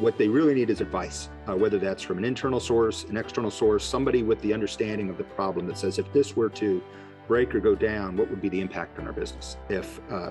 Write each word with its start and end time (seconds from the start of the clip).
what 0.00 0.18
they 0.18 0.28
really 0.28 0.54
need 0.54 0.70
is 0.70 0.80
advice, 0.80 1.28
uh, 1.48 1.56
whether 1.56 1.78
that's 1.78 2.02
from 2.02 2.18
an 2.18 2.24
internal 2.24 2.60
source, 2.60 3.04
an 3.04 3.16
external 3.16 3.50
source, 3.50 3.84
somebody 3.84 4.22
with 4.22 4.40
the 4.42 4.52
understanding 4.52 5.10
of 5.10 5.18
the 5.18 5.24
problem 5.24 5.66
that 5.66 5.78
says, 5.78 5.98
if 5.98 6.12
this 6.12 6.36
were 6.36 6.48
to 6.50 6.82
break 7.26 7.54
or 7.54 7.60
go 7.60 7.74
down, 7.74 8.16
what 8.16 8.30
would 8.30 8.40
be 8.40 8.48
the 8.48 8.60
impact 8.60 8.98
on 8.98 9.06
our 9.06 9.12
business? 9.12 9.56
If 9.68 10.00
uh, 10.10 10.30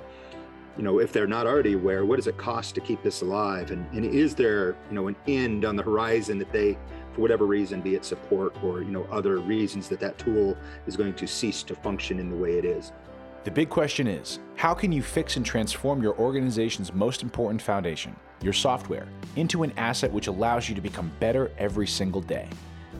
you 0.77 0.83
know, 0.83 0.99
if 0.99 1.11
they're 1.11 1.27
not 1.27 1.47
already 1.47 1.73
aware, 1.73 2.05
what 2.05 2.17
does 2.17 2.27
it 2.27 2.37
cost 2.37 2.75
to 2.75 2.81
keep 2.81 3.01
this 3.01 3.21
alive? 3.21 3.71
And, 3.71 3.89
and 3.93 4.05
is 4.05 4.35
there, 4.35 4.75
you 4.89 4.95
know, 4.95 5.07
an 5.07 5.15
end 5.27 5.65
on 5.65 5.75
the 5.75 5.81
horizon 5.81 6.37
that 6.37 6.51
they, 6.51 6.77
for 7.13 7.21
whatever 7.21 7.45
reason, 7.45 7.81
be 7.81 7.95
it 7.95 8.05
support 8.05 8.55
or, 8.63 8.83
you 8.83 8.91
know, 8.91 9.07
other 9.09 9.39
reasons 9.39 9.89
that 9.89 9.99
that 10.01 10.19
tool 10.19 10.55
is 10.85 10.95
going 10.95 11.15
to 11.15 11.27
cease 11.27 11.63
to 11.63 11.75
function 11.75 12.19
in 12.19 12.29
the 12.29 12.35
way 12.35 12.59
it 12.59 12.65
is? 12.65 12.91
The 13.43 13.51
big 13.51 13.69
question 13.69 14.07
is 14.07 14.39
how 14.55 14.73
can 14.73 14.91
you 14.91 15.01
fix 15.01 15.37
and 15.37 15.45
transform 15.45 16.01
your 16.01 16.17
organization's 16.17 16.93
most 16.93 17.23
important 17.23 17.61
foundation, 17.61 18.15
your 18.41 18.53
software, 18.53 19.07
into 19.35 19.63
an 19.63 19.71
asset 19.77 20.11
which 20.11 20.27
allows 20.27 20.67
you 20.67 20.75
to 20.75 20.81
become 20.81 21.11
better 21.19 21.51
every 21.57 21.87
single 21.87 22.21
day? 22.21 22.49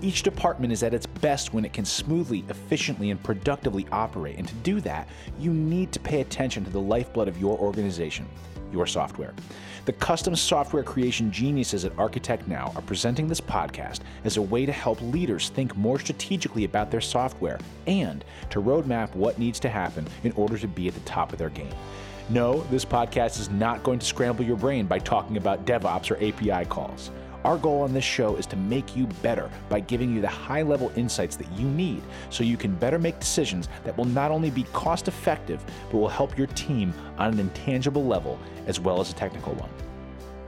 Each 0.01 0.21
department 0.21 0.71
is 0.71 0.83
at 0.83 0.93
its 0.93 1.07
best 1.07 1.53
when 1.53 1.65
it 1.65 1.73
can 1.73 1.83
smoothly, 1.83 2.45
efficiently, 2.49 3.09
and 3.09 3.21
productively 3.23 3.87
operate. 3.91 4.37
And 4.37 4.47
to 4.47 4.53
do 4.55 4.79
that, 4.81 5.09
you 5.39 5.51
need 5.51 5.91
to 5.93 5.99
pay 5.99 6.21
attention 6.21 6.63
to 6.65 6.69
the 6.69 6.79
lifeblood 6.79 7.27
of 7.27 7.39
your 7.39 7.57
organization, 7.57 8.27
your 8.77 8.85
software. 8.85 9.33
The 9.85 9.93
custom 9.93 10.35
software 10.35 10.83
creation 10.83 11.31
geniuses 11.31 11.83
at 11.83 11.95
ArchitectNow 11.95 12.75
are 12.75 12.81
presenting 12.83 13.27
this 13.27 13.41
podcast 13.41 14.01
as 14.23 14.37
a 14.37 14.41
way 14.41 14.65
to 14.65 14.71
help 14.71 15.01
leaders 15.01 15.49
think 15.49 15.75
more 15.75 15.99
strategically 15.99 16.63
about 16.63 16.91
their 16.91 17.01
software 17.01 17.59
and 17.87 18.23
to 18.51 18.61
roadmap 18.61 19.15
what 19.15 19.39
needs 19.39 19.59
to 19.61 19.69
happen 19.69 20.05
in 20.23 20.31
order 20.33 20.57
to 20.57 20.67
be 20.67 20.87
at 20.87 20.93
the 20.93 20.99
top 21.01 21.33
of 21.33 21.39
their 21.39 21.49
game. 21.49 21.73
No, 22.29 22.61
this 22.63 22.85
podcast 22.85 23.39
is 23.39 23.49
not 23.49 23.81
going 23.83 23.99
to 23.99 24.05
scramble 24.05 24.43
your 24.43 24.57
brain 24.57 24.85
by 24.85 24.99
talking 24.99 25.37
about 25.37 25.65
DevOps 25.65 26.11
or 26.11 26.17
API 26.17 26.67
calls. 26.69 27.09
Our 27.47 27.57
goal 27.57 27.83
on 27.83 27.93
this 27.93 28.03
show 28.03 28.35
is 28.35 28.45
to 28.47 28.57
make 28.57 28.93
you 28.93 29.07
better 29.23 29.49
by 29.69 29.79
giving 29.79 30.13
you 30.13 30.19
the 30.19 30.27
high 30.27 30.63
level 30.63 30.91
insights 30.97 31.37
that 31.37 31.49
you 31.53 31.65
need 31.65 32.03
so 32.29 32.43
you 32.43 32.57
can 32.57 32.75
better 32.75 32.99
make 32.99 33.21
decisions 33.21 33.69
that 33.85 33.97
will 33.97 34.03
not 34.03 34.31
only 34.31 34.49
be 34.49 34.63
cost 34.73 35.07
effective, 35.07 35.63
but 35.89 35.97
will 35.97 36.09
help 36.09 36.37
your 36.37 36.47
team 36.47 36.93
on 37.17 37.31
an 37.31 37.39
intangible 37.39 38.05
level 38.05 38.37
as 38.65 38.81
well 38.81 38.99
as 38.99 39.11
a 39.11 39.13
technical 39.13 39.53
one. 39.53 39.69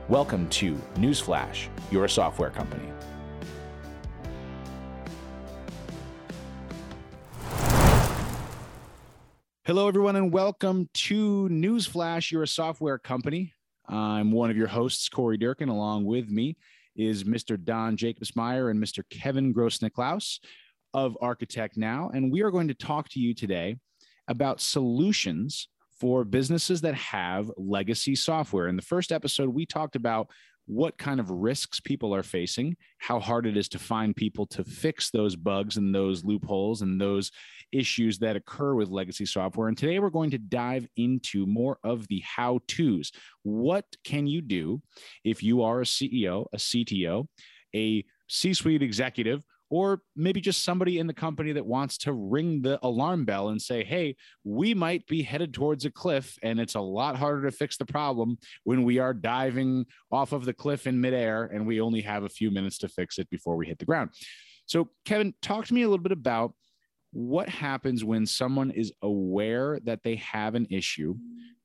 Welcome 0.10 0.50
to 0.50 0.76
Newsflash, 0.96 1.70
you're 1.90 2.04
a 2.04 2.10
software 2.10 2.50
company. 2.50 2.92
Hello, 9.64 9.88
everyone, 9.88 10.18
and 10.18 10.34
welcome 10.34 10.90
to 10.96 11.48
Newsflash, 11.48 12.30
you're 12.30 12.44
a 12.44 12.48
software 12.48 12.98
company. 12.98 13.54
I'm 13.88 14.34
one 14.34 14.52
of 14.52 14.58
your 14.58 14.68
hosts, 14.68 15.08
Corey 15.08 15.38
Durkin. 15.38 15.70
Along 15.70 16.04
with 16.04 16.30
me 16.30 16.58
is 17.00 17.24
Mr. 17.24 17.62
Don 17.64 17.96
Jacobsmeyer 17.96 18.70
and 18.70 18.84
Mr. 18.84 19.04
Kevin 19.10 19.54
Grossnicklaus 19.54 20.40
of 20.94 21.18
ArchitectNow. 21.22 22.14
And 22.14 22.32
we 22.32 22.42
are 22.42 22.52
going 22.52 22.68
to 22.68 22.74
talk 22.74 23.08
to 23.10 23.20
you 23.20 23.34
today 23.34 23.78
about 24.28 24.60
solutions 24.60 25.70
for 26.00 26.26
businesses 26.26 26.82
that 26.82 26.96
have 26.96 27.50
legacy 27.58 28.16
software. 28.16 28.68
In 28.68 28.76
the 28.76 28.82
first 28.82 29.12
episode, 29.12 29.50
we 29.50 29.66
talked 29.66 29.96
about 29.96 30.30
what 30.70 31.00
kind 31.00 31.20
of 31.20 31.32
risks 31.32 31.80
people 31.80 32.14
are 32.14 32.22
facing, 32.22 32.78
how 33.00 33.20
hard 33.20 33.48
it 33.48 33.58
is 33.58 33.68
to 33.68 33.80
find 33.80 34.16
people 34.16 34.46
to 34.46 34.64
fix 34.64 35.10
those 35.10 35.36
bugs 35.36 35.78
and 35.78 35.96
those 35.96 36.24
loopholes 36.24 36.84
and 36.84 37.02
those 37.02 37.32
issues 37.72 38.20
that 38.20 38.36
occur 38.36 38.76
with 38.76 38.88
legacy 38.88 39.26
software. 39.26 39.68
And 39.68 39.76
today 39.76 39.98
we're 39.98 40.12
going 40.12 40.30
to 40.30 40.38
dive 40.38 40.88
into 40.96 41.48
more 41.48 41.80
of 41.84 42.08
the 42.08 42.20
how 42.24 42.60
to's. 42.68 43.12
What 43.42 43.86
can 44.04 44.28
you 44.28 44.42
do 44.42 44.80
if 45.24 45.42
you 45.42 45.64
are 45.64 45.82
a 45.82 45.86
CEO, 45.86 46.46
a 46.54 46.58
CTO, 46.58 47.26
a 47.76 48.06
C 48.28 48.54
suite 48.54 48.84
executive 48.84 49.44
or 49.70 50.02
maybe 50.16 50.42
just 50.42 50.64
somebody 50.64 50.98
in 50.98 51.08
the 51.08 51.14
company 51.14 51.52
that 51.52 51.66
wants 51.66 51.98
to 52.00 52.14
ring 52.14 52.62
the 52.62 52.80
alarm 52.82 53.26
bell 53.26 53.50
and 53.50 53.62
say, 53.62 53.84
hey, 53.84 54.16
we 54.44 54.74
might 54.74 55.06
be 55.06 55.22
headed 55.22 55.54
towards 55.54 55.86
a 55.86 55.92
cliff, 55.92 56.38
and 56.42 56.60
it's 56.60 56.76
a 56.76 56.82
lot 56.82 57.16
harder 57.16 57.44
to 57.44 57.56
fix 57.56 57.78
the 57.78 57.86
problem 57.86 58.38
when 58.64 58.84
we 58.84 59.00
are 59.00 59.14
diving 59.14 59.86
off 60.12 60.32
of 60.32 60.46
the 60.46 60.54
cliff 60.54 60.88
in 60.88 61.00
midair 61.00 61.44
and 61.44 61.68
we 61.68 61.82
only 61.82 62.02
have 62.02 62.24
a 62.24 62.30
few 62.30 62.52
minutes 62.52 62.78
to 62.80 62.90
fix 62.90 63.20
it 63.20 63.30
before 63.30 63.56
we 63.56 63.68
hit 63.68 63.80
the 63.80 63.86
ground. 63.86 64.10
So, 64.66 64.90
Kevin, 65.06 65.34
talk 65.42 65.66
to 65.66 65.74
me 65.74 65.84
a 65.84 65.90
little 65.90 66.04
bit 66.04 66.12
about 66.12 66.54
what 67.12 67.50
happens 67.50 68.04
when 68.04 68.26
someone 68.26 68.72
is 68.72 68.92
aware 69.02 69.80
that 69.84 70.04
they 70.04 70.16
have 70.16 70.56
an 70.56 70.68
issue 70.70 71.16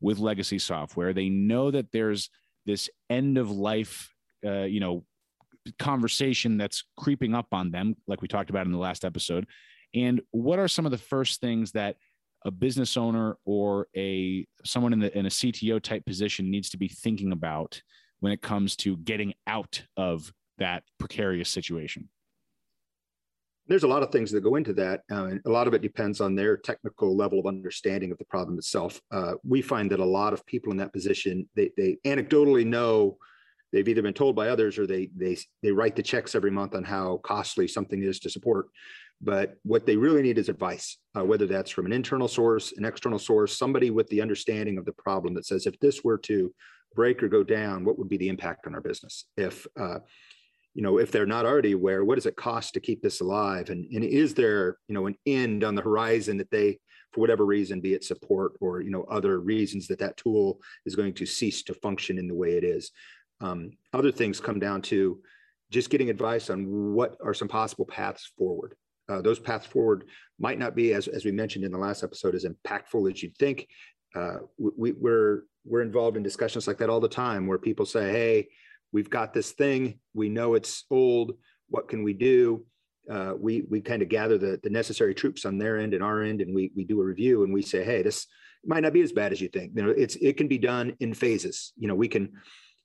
with 0.00 0.18
legacy 0.18 0.58
software. 0.58 1.12
They 1.12 1.28
know 1.28 1.70
that 1.70 1.92
there's 1.92 2.30
this 2.66 2.88
end 3.10 3.36
of 3.38 3.50
life, 3.50 4.10
uh, 4.44 4.62
you 4.62 4.80
know, 4.80 5.04
conversation 5.78 6.56
that's 6.56 6.84
creeping 6.96 7.34
up 7.34 7.48
on 7.52 7.70
them, 7.70 7.96
like 8.06 8.22
we 8.22 8.28
talked 8.28 8.50
about 8.50 8.66
in 8.66 8.72
the 8.72 8.78
last 8.78 9.04
episode? 9.04 9.46
And 9.94 10.20
what 10.30 10.58
are 10.58 10.68
some 10.68 10.86
of 10.86 10.92
the 10.92 10.98
first 10.98 11.40
things 11.40 11.72
that 11.72 11.96
a 12.44 12.50
business 12.50 12.96
owner 12.96 13.36
or 13.44 13.86
a 13.96 14.46
someone 14.64 14.92
in 14.92 14.98
the 14.98 15.16
in 15.16 15.26
a 15.26 15.30
CTO 15.30 15.80
type 15.80 16.04
position 16.04 16.50
needs 16.50 16.68
to 16.70 16.76
be 16.76 16.88
thinking 16.88 17.32
about 17.32 17.80
when 18.20 18.32
it 18.32 18.42
comes 18.42 18.76
to 18.76 18.96
getting 18.98 19.34
out 19.46 19.82
of 19.96 20.32
that 20.58 20.82
precarious 20.98 21.48
situation? 21.48 22.08
There's 23.66 23.82
a 23.82 23.88
lot 23.88 24.02
of 24.02 24.10
things 24.10 24.30
that 24.32 24.42
go 24.42 24.56
into 24.56 24.74
that, 24.74 25.02
uh, 25.10 25.24
and 25.24 25.40
a 25.46 25.50
lot 25.50 25.66
of 25.66 25.72
it 25.72 25.80
depends 25.80 26.20
on 26.20 26.34
their 26.34 26.58
technical 26.58 27.16
level 27.16 27.38
of 27.38 27.46
understanding 27.46 28.12
of 28.12 28.18
the 28.18 28.26
problem 28.26 28.58
itself. 28.58 29.00
Uh, 29.10 29.34
we 29.42 29.62
find 29.62 29.90
that 29.90 30.00
a 30.00 30.04
lot 30.04 30.34
of 30.34 30.44
people 30.44 30.70
in 30.70 30.76
that 30.78 30.92
position 30.92 31.48
they, 31.56 31.70
they 31.76 31.96
anecdotally 32.04 32.66
know 32.66 33.16
they've 33.74 33.88
either 33.88 34.02
been 34.02 34.14
told 34.14 34.36
by 34.36 34.48
others 34.48 34.78
or 34.78 34.86
they 34.86 35.10
they 35.16 35.36
they 35.62 35.72
write 35.72 35.96
the 35.96 36.02
checks 36.02 36.34
every 36.34 36.50
month 36.50 36.74
on 36.74 36.84
how 36.84 37.18
costly 37.24 37.66
something 37.66 38.02
is 38.02 38.20
to 38.20 38.30
support. 38.30 38.68
But 39.20 39.56
what 39.64 39.84
they 39.84 39.96
really 39.96 40.22
need 40.22 40.38
is 40.38 40.48
advice 40.48 40.98
uh, 41.18 41.24
whether 41.24 41.46
that's 41.46 41.70
from 41.70 41.86
an 41.86 41.92
internal 41.92 42.28
source 42.28 42.72
an 42.76 42.84
external 42.84 43.18
source 43.18 43.58
somebody 43.58 43.90
with 43.90 44.08
the 44.08 44.22
understanding 44.22 44.78
of 44.78 44.84
the 44.84 44.92
problem 44.92 45.34
that 45.34 45.46
says 45.46 45.66
if 45.66 45.78
this 45.80 46.04
were 46.04 46.18
to 46.18 46.54
break 46.94 47.22
or 47.22 47.28
go 47.28 47.42
down 47.42 47.84
what 47.84 47.98
would 47.98 48.08
be 48.08 48.16
the 48.16 48.28
impact 48.28 48.66
on 48.66 48.74
our 48.74 48.80
business? 48.80 49.26
If 49.36 49.66
uh, 49.78 49.98
you 50.74 50.82
know 50.82 50.98
if 50.98 51.10
they're 51.10 51.26
not 51.26 51.44
already 51.44 51.72
aware 51.72 52.04
what 52.04 52.14
does 52.14 52.26
it 52.26 52.36
cost 52.36 52.74
to 52.74 52.80
keep 52.80 53.02
this 53.02 53.20
alive? 53.20 53.70
And, 53.70 53.84
and 53.92 54.04
is 54.04 54.34
there 54.34 54.78
you 54.86 54.94
know 54.94 55.06
an 55.06 55.16
end 55.26 55.64
on 55.64 55.74
the 55.74 55.82
horizon 55.82 56.36
that 56.38 56.50
they 56.52 56.78
for 57.12 57.20
whatever 57.20 57.46
reason 57.46 57.80
be 57.80 57.94
it 57.94 58.04
support 58.04 58.52
or 58.60 58.80
you 58.82 58.90
know 58.90 59.04
other 59.04 59.40
reasons 59.40 59.88
that 59.88 60.00
that 60.00 60.16
tool 60.16 60.60
is 60.84 60.96
going 60.96 61.14
to 61.14 61.26
cease 61.26 61.62
to 61.64 61.74
function 61.74 62.18
in 62.18 62.28
the 62.28 62.34
way 62.34 62.50
it 62.56 62.64
is 62.64 62.90
um, 63.40 63.72
other 63.92 64.12
things 64.12 64.40
come 64.40 64.58
down 64.58 64.82
to 64.82 65.20
just 65.70 65.90
getting 65.90 66.10
advice 66.10 66.50
on 66.50 66.94
what 66.94 67.16
are 67.24 67.34
some 67.34 67.48
possible 67.48 67.84
paths 67.84 68.30
forward. 68.38 68.74
Uh, 69.08 69.20
those 69.20 69.38
paths 69.38 69.66
forward 69.66 70.04
might 70.38 70.58
not 70.58 70.74
be, 70.74 70.94
as, 70.94 71.08
as 71.08 71.24
we 71.24 71.32
mentioned 71.32 71.64
in 71.64 71.72
the 71.72 71.78
last 71.78 72.02
episode, 72.02 72.34
as 72.34 72.46
impactful 72.46 73.10
as 73.12 73.22
you'd 73.22 73.36
think. 73.36 73.66
Uh, 74.14 74.38
we, 74.58 74.92
we're 74.92 75.42
we're 75.66 75.82
involved 75.82 76.16
in 76.16 76.22
discussions 76.22 76.66
like 76.66 76.78
that 76.78 76.90
all 76.90 77.00
the 77.00 77.08
time, 77.08 77.46
where 77.46 77.58
people 77.58 77.84
say, 77.84 78.10
"Hey, 78.12 78.48
we've 78.92 79.10
got 79.10 79.34
this 79.34 79.52
thing. 79.52 79.98
We 80.14 80.28
know 80.28 80.54
it's 80.54 80.84
old. 80.90 81.32
What 81.68 81.88
can 81.88 82.04
we 82.04 82.12
do?" 82.12 82.64
Uh, 83.10 83.34
we 83.38 83.62
we 83.68 83.80
kind 83.80 84.02
of 84.02 84.08
gather 84.08 84.38
the 84.38 84.60
the 84.62 84.70
necessary 84.70 85.14
troops 85.14 85.44
on 85.44 85.58
their 85.58 85.78
end 85.78 85.94
and 85.94 86.02
our 86.02 86.22
end, 86.22 86.40
and 86.40 86.54
we 86.54 86.70
we 86.76 86.84
do 86.84 87.00
a 87.00 87.04
review 87.04 87.42
and 87.42 87.52
we 87.52 87.62
say, 87.62 87.82
"Hey, 87.84 88.02
this 88.02 88.26
might 88.64 88.82
not 88.82 88.92
be 88.92 89.02
as 89.02 89.12
bad 89.12 89.32
as 89.32 89.40
you 89.40 89.48
think. 89.48 89.72
You 89.74 89.82
know, 89.82 89.90
it's 89.90 90.16
it 90.16 90.36
can 90.36 90.48
be 90.48 90.58
done 90.58 90.94
in 91.00 91.12
phases. 91.12 91.72
You 91.76 91.88
know, 91.88 91.94
we 91.94 92.08
can 92.08 92.32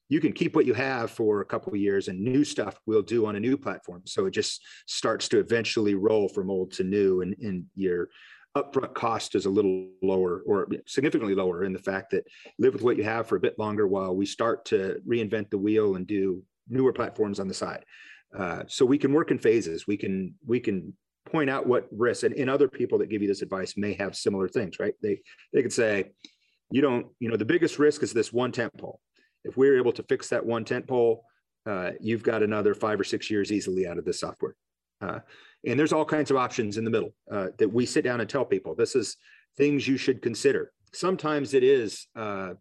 you 0.10 0.20
can 0.20 0.34
keep 0.34 0.56
what 0.56 0.66
you 0.66 0.74
have 0.74 1.12
for 1.12 1.42
a 1.42 1.46
couple 1.46 1.72
of 1.72 1.80
years 1.80 2.08
and 2.08 2.20
new 2.20 2.44
stuff 2.44 2.80
we'll 2.88 3.04
do 3.04 3.28
on 3.28 3.36
a 3.36 3.40
new 3.40 3.56
platform. 3.56 4.02
So 4.06 4.26
it 4.26 4.32
just 4.32 4.62
starts 4.88 5.30
to 5.30 5.40
eventually 5.40 5.94
roll 5.94 6.28
from 6.28 6.50
old 6.50 6.72
to 6.74 6.84
new 6.84 7.22
and, 7.22 7.36
and 7.40 7.66
your 7.76 8.10
upfront 8.58 8.96
cost 8.96 9.36
is 9.36 9.46
a 9.46 9.50
little 9.50 9.90
lower 10.02 10.42
or 10.48 10.68
significantly 10.88 11.36
lower 11.36 11.64
in 11.64 11.72
the 11.72 11.80
fact 11.80 12.10
that 12.12 12.26
live 12.58 12.74
with 12.74 12.82
what 12.82 12.98
you 12.98 13.04
have 13.04 13.28
for 13.28 13.36
a 13.36 13.40
bit 13.40 13.58
longer 13.60 13.88
while 13.88 14.16
we 14.16 14.26
start 14.26 14.66
to 14.66 15.00
reinvent 15.08 15.52
the 15.52 15.58
wheel 15.58 15.96
and 15.96 16.08
do 16.08 16.44
newer 16.68 16.92
platforms 16.92 17.40
on 17.40 17.48
the 17.48 17.54
side. 17.54 17.86
Uh, 18.36 18.64
so 18.68 18.86
we 18.86 18.98
can 18.98 19.14
work 19.14 19.30
in 19.30 19.38
phases. 19.38 19.86
We 19.86 19.98
can 19.98 20.34
we 20.46 20.60
can 20.60 20.94
point 21.26 21.50
out 21.50 21.68
what 21.68 21.88
risks 21.92 22.24
and, 22.24 22.34
and 22.36 22.50
other 22.50 22.68
people 22.68 22.98
that 22.98 23.10
give 23.10 23.22
you 23.22 23.28
this 23.28 23.44
advice 23.44 23.78
may 23.78 23.94
have 23.94 24.16
similar 24.16 24.48
things 24.48 24.80
right? 24.80 24.96
They 25.04 25.22
they 25.54 25.62
could 25.62 25.74
say 25.74 26.12
you 26.72 26.82
don't 26.82 27.08
you 27.20 27.30
know 27.30 27.38
the 27.38 27.46
biggest 27.46 27.78
risk 27.78 28.02
is 28.02 28.14
this 28.14 28.34
one 28.34 28.52
tent 28.52 28.76
pole 28.76 29.00
if 29.44 29.58
we're 29.58 29.78
able 29.78 29.92
to 29.94 30.04
fix 30.04 30.30
that 30.30 30.46
one 30.46 30.66
tent 30.66 30.88
pole, 30.88 31.24
uh, 31.66 31.92
you've 32.00 32.24
got 32.24 32.44
another 32.44 32.74
five 32.74 33.00
or 33.00 33.04
six 33.04 33.30
years 33.30 33.52
easily 33.52 33.88
out 33.88 33.98
of 33.98 34.06
this 34.06 34.20
software. 34.20 34.56
Uh, 35.02 35.20
and 35.66 35.80
there's 35.80 35.94
all 35.94 36.06
kinds 36.06 36.32
of 36.32 36.38
options 36.38 36.78
in 36.78 36.84
the 36.84 36.90
middle 36.90 37.14
uh, 37.32 37.48
that 37.58 37.72
we 37.72 37.86
sit 37.86 38.04
down 38.04 38.22
and 38.22 38.30
tell 38.30 38.46
people 38.46 38.76
this 38.76 38.96
is 38.96 39.18
things 39.58 39.88
you 39.88 39.98
should 39.98 40.22
consider. 40.22 40.72
Sometimes 40.94 41.54
it 41.54 41.64
is, 41.64 42.08
uh, 42.16 42.54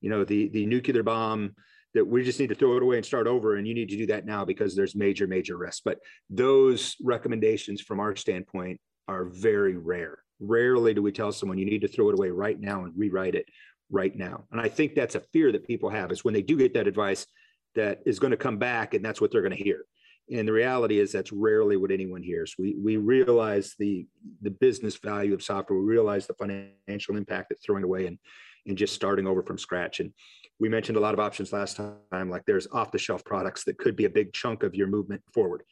you 0.00 0.10
know, 0.10 0.24
the 0.24 0.48
the 0.48 0.66
nuclear 0.66 1.02
bomb 1.02 1.54
that 1.94 2.06
we 2.06 2.24
just 2.24 2.40
need 2.40 2.48
to 2.48 2.54
throw 2.54 2.76
it 2.76 2.82
away 2.82 2.96
and 2.96 3.04
start 3.04 3.26
over, 3.26 3.56
and 3.56 3.66
you 3.66 3.74
need 3.74 3.88
to 3.90 3.96
do 3.96 4.06
that 4.06 4.24
now 4.24 4.44
because 4.44 4.74
there's 4.74 4.94
major 4.94 5.26
major 5.26 5.56
risks. 5.56 5.82
But 5.84 5.98
those 6.30 6.96
recommendations 7.02 7.80
from 7.80 8.00
our 8.00 8.14
standpoint 8.16 8.80
are 9.08 9.24
very 9.24 9.76
rare. 9.76 10.18
Rarely 10.40 10.94
do 10.94 11.02
we 11.02 11.12
tell 11.12 11.32
someone 11.32 11.58
you 11.58 11.66
need 11.66 11.82
to 11.82 11.88
throw 11.88 12.08
it 12.08 12.14
away 12.14 12.30
right 12.30 12.58
now 12.58 12.84
and 12.84 12.92
rewrite 12.96 13.34
it 13.34 13.46
right 13.92 14.16
now. 14.16 14.44
And 14.50 14.60
I 14.60 14.68
think 14.68 14.94
that's 14.94 15.14
a 15.14 15.20
fear 15.32 15.52
that 15.52 15.66
people 15.66 15.90
have 15.90 16.10
is 16.10 16.24
when 16.24 16.34
they 16.34 16.42
do 16.42 16.56
get 16.56 16.74
that 16.74 16.88
advice, 16.88 17.26
that 17.74 18.00
is 18.04 18.18
going 18.18 18.32
to 18.32 18.36
come 18.36 18.58
back 18.58 18.94
and 18.94 19.04
that's 19.04 19.20
what 19.20 19.30
they're 19.30 19.42
going 19.42 19.56
to 19.56 19.62
hear. 19.62 19.84
And 20.30 20.46
the 20.46 20.52
reality 20.52 20.98
is 20.98 21.12
that's 21.12 21.32
rarely 21.32 21.76
what 21.76 21.90
anyone 21.90 22.22
hears. 22.22 22.54
We 22.58 22.76
we 22.82 22.96
realize 22.96 23.74
the 23.78 24.06
the 24.40 24.50
business 24.50 24.96
value 24.96 25.34
of 25.34 25.42
software. 25.42 25.78
We 25.78 25.84
realize 25.84 26.26
the 26.26 26.34
financial 26.34 27.16
impact 27.16 27.50
it's 27.50 27.64
throwing 27.64 27.84
away 27.84 28.06
and 28.06 28.18
and 28.66 28.78
just 28.78 28.94
starting 28.94 29.26
over 29.26 29.42
from 29.42 29.58
scratch. 29.58 30.00
And 30.00 30.12
we 30.60 30.68
mentioned 30.68 30.96
a 30.96 31.00
lot 31.00 31.14
of 31.14 31.20
options 31.20 31.52
last 31.52 31.76
time, 31.76 32.30
like 32.30 32.44
there's 32.46 32.68
off 32.72 32.92
the 32.92 32.98
shelf 32.98 33.24
products 33.24 33.64
that 33.64 33.78
could 33.78 33.96
be 33.96 34.04
a 34.04 34.10
big 34.10 34.32
chunk 34.32 34.62
of 34.62 34.74
your 34.74 34.86
movement 34.86 35.22
forward. 35.34 35.62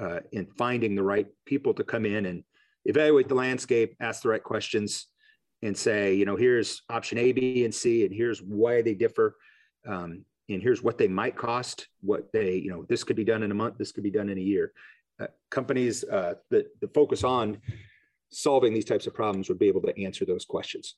Uh, 0.00 0.20
in 0.30 0.46
finding 0.56 0.94
the 0.94 1.02
right 1.02 1.26
people 1.44 1.74
to 1.74 1.82
come 1.82 2.06
in 2.06 2.26
and 2.26 2.44
evaluate 2.84 3.28
the 3.28 3.34
landscape, 3.34 3.96
ask 3.98 4.22
the 4.22 4.28
right 4.28 4.44
questions, 4.44 5.07
and 5.62 5.76
say, 5.76 6.14
you 6.14 6.24
know, 6.24 6.36
here's 6.36 6.82
option 6.88 7.18
A, 7.18 7.32
B, 7.32 7.64
and 7.64 7.74
C, 7.74 8.04
and 8.04 8.14
here's 8.14 8.40
why 8.40 8.82
they 8.82 8.94
differ. 8.94 9.36
Um, 9.86 10.24
and 10.48 10.62
here's 10.62 10.82
what 10.82 10.96
they 10.96 11.08
might 11.08 11.36
cost, 11.36 11.88
what 12.00 12.32
they, 12.32 12.54
you 12.54 12.70
know, 12.70 12.84
this 12.88 13.04
could 13.04 13.16
be 13.16 13.24
done 13.24 13.42
in 13.42 13.50
a 13.50 13.54
month, 13.54 13.76
this 13.76 13.92
could 13.92 14.04
be 14.04 14.10
done 14.10 14.28
in 14.28 14.38
a 14.38 14.42
year. 14.42 14.72
Uh, 15.20 15.26
companies 15.50 16.04
uh, 16.04 16.34
that, 16.50 16.66
that 16.80 16.94
focus 16.94 17.24
on 17.24 17.58
solving 18.30 18.72
these 18.72 18.84
types 18.84 19.06
of 19.06 19.14
problems 19.14 19.48
would 19.48 19.58
be 19.58 19.68
able 19.68 19.82
to 19.82 20.02
answer 20.02 20.24
those 20.24 20.44
questions. 20.44 20.96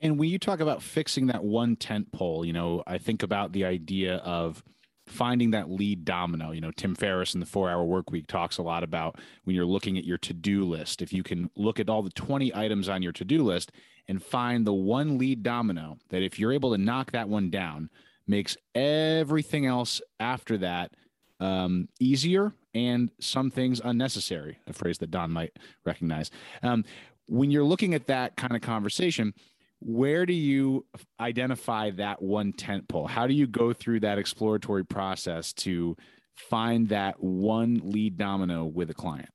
And 0.00 0.18
when 0.18 0.30
you 0.30 0.38
talk 0.38 0.60
about 0.60 0.82
fixing 0.82 1.26
that 1.26 1.42
one 1.42 1.76
tent 1.76 2.10
pole, 2.12 2.44
you 2.44 2.52
know, 2.52 2.82
I 2.86 2.98
think 2.98 3.22
about 3.22 3.52
the 3.52 3.64
idea 3.64 4.16
of 4.16 4.62
finding 5.08 5.50
that 5.52 5.70
lead 5.70 6.04
domino. 6.04 6.50
You 6.50 6.60
know, 6.60 6.70
Tim 6.70 6.94
Ferriss 6.94 7.34
in 7.34 7.40
the 7.40 7.46
four 7.46 7.70
hour 7.70 7.84
work 7.84 8.10
week 8.10 8.26
talks 8.26 8.58
a 8.58 8.62
lot 8.62 8.82
about 8.82 9.16
when 9.44 9.56
you're 9.56 9.64
looking 9.64 9.98
at 9.98 10.04
your 10.04 10.18
to 10.18 10.32
do 10.32 10.64
list. 10.64 11.02
If 11.02 11.12
you 11.12 11.22
can 11.22 11.50
look 11.56 11.80
at 11.80 11.88
all 11.88 12.02
the 12.02 12.10
20 12.10 12.54
items 12.54 12.88
on 12.88 13.02
your 13.02 13.12
to 13.12 13.24
do 13.24 13.42
list 13.42 13.72
and 14.06 14.22
find 14.22 14.66
the 14.66 14.72
one 14.72 15.18
lead 15.18 15.42
domino 15.42 15.98
that 16.10 16.22
if 16.22 16.38
you're 16.38 16.52
able 16.52 16.72
to 16.72 16.78
knock 16.78 17.12
that 17.12 17.28
one 17.28 17.50
down, 17.50 17.90
makes 18.26 18.56
everything 18.74 19.66
else 19.66 20.00
after 20.20 20.58
that 20.58 20.92
um, 21.40 21.88
easier 21.98 22.52
and 22.74 23.10
some 23.20 23.50
things 23.50 23.80
unnecessary, 23.82 24.58
a 24.66 24.72
phrase 24.72 24.98
that 24.98 25.10
Don 25.10 25.30
might 25.30 25.52
recognize. 25.84 26.30
Um, 26.62 26.84
when 27.26 27.50
you're 27.50 27.64
looking 27.64 27.94
at 27.94 28.06
that 28.06 28.36
kind 28.36 28.54
of 28.54 28.62
conversation, 28.62 29.34
where 29.80 30.26
do 30.26 30.32
you 30.32 30.84
identify 31.20 31.90
that 31.92 32.20
one 32.20 32.52
tent 32.52 32.88
pole? 32.88 33.06
How 33.06 33.26
do 33.26 33.34
you 33.34 33.46
go 33.46 33.72
through 33.72 34.00
that 34.00 34.18
exploratory 34.18 34.84
process 34.84 35.52
to 35.54 35.96
find 36.34 36.88
that 36.88 37.22
one 37.22 37.80
lead 37.84 38.16
domino 38.16 38.64
with 38.64 38.90
a 38.90 38.94
client? 38.94 39.28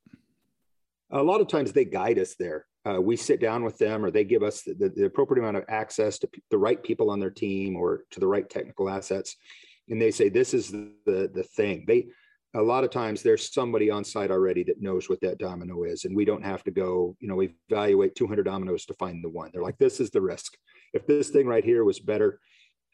A 1.12 1.22
lot 1.22 1.42
of 1.42 1.48
times 1.48 1.72
they 1.72 1.86
guide 1.86 2.20
us 2.20 2.36
there. 2.38 2.66
Uh, 2.86 3.00
we 3.00 3.16
sit 3.16 3.40
down 3.40 3.64
with 3.64 3.78
them 3.78 4.04
or 4.04 4.12
they 4.12 4.26
give 4.26 4.44
us 4.44 4.64
the, 4.64 4.92
the, 4.94 5.06
appropriate 5.06 5.42
amount 5.42 5.56
of 5.56 5.64
access 5.70 6.20
to 6.20 6.28
the 6.52 6.58
right 6.58 6.84
people 6.84 7.10
on 7.10 7.20
their 7.20 7.30
team 7.30 7.78
or 7.78 8.02
to 8.12 8.20
the 8.20 8.28
right 8.28 8.50
technical 8.50 8.90
assets 8.90 9.38
and 9.90 10.02
they 10.02 10.12
say 10.12 10.30
this 10.30 10.54
is 10.54 10.72
the 10.72 11.30
the 11.34 11.44
thing 11.56 11.84
they 11.88 12.08
a 12.56 12.62
lot 12.62 12.84
of 12.84 12.92
times 12.92 13.22
there's 13.22 13.52
somebody 13.54 13.90
on 13.90 14.04
site 14.04 14.30
already 14.30 14.64
that 14.64 14.82
knows 14.82 15.10
what 15.10 15.22
that 15.22 15.40
domino 15.40 15.84
is 15.84 16.06
and 16.06 16.16
we 16.16 16.26
don't 16.26 16.44
have 16.44 16.64
to 16.64 16.72
go 16.72 17.16
you 17.20 17.28
know 17.28 17.42
evaluate 17.42 18.16
200 18.16 18.44
dominoes 18.44 18.86
to 18.86 18.94
find 18.96 19.24
the 19.24 19.30
one. 19.30 19.50
They're 19.52 19.64
like 19.64 19.78
this 19.78 20.00
is 20.00 20.10
the 20.12 20.22
risk. 20.22 20.54
If 20.94 21.08
this 21.08 21.30
thing 21.30 21.48
right 21.48 21.64
here 21.64 21.84
was 21.84 22.00
better 22.00 22.40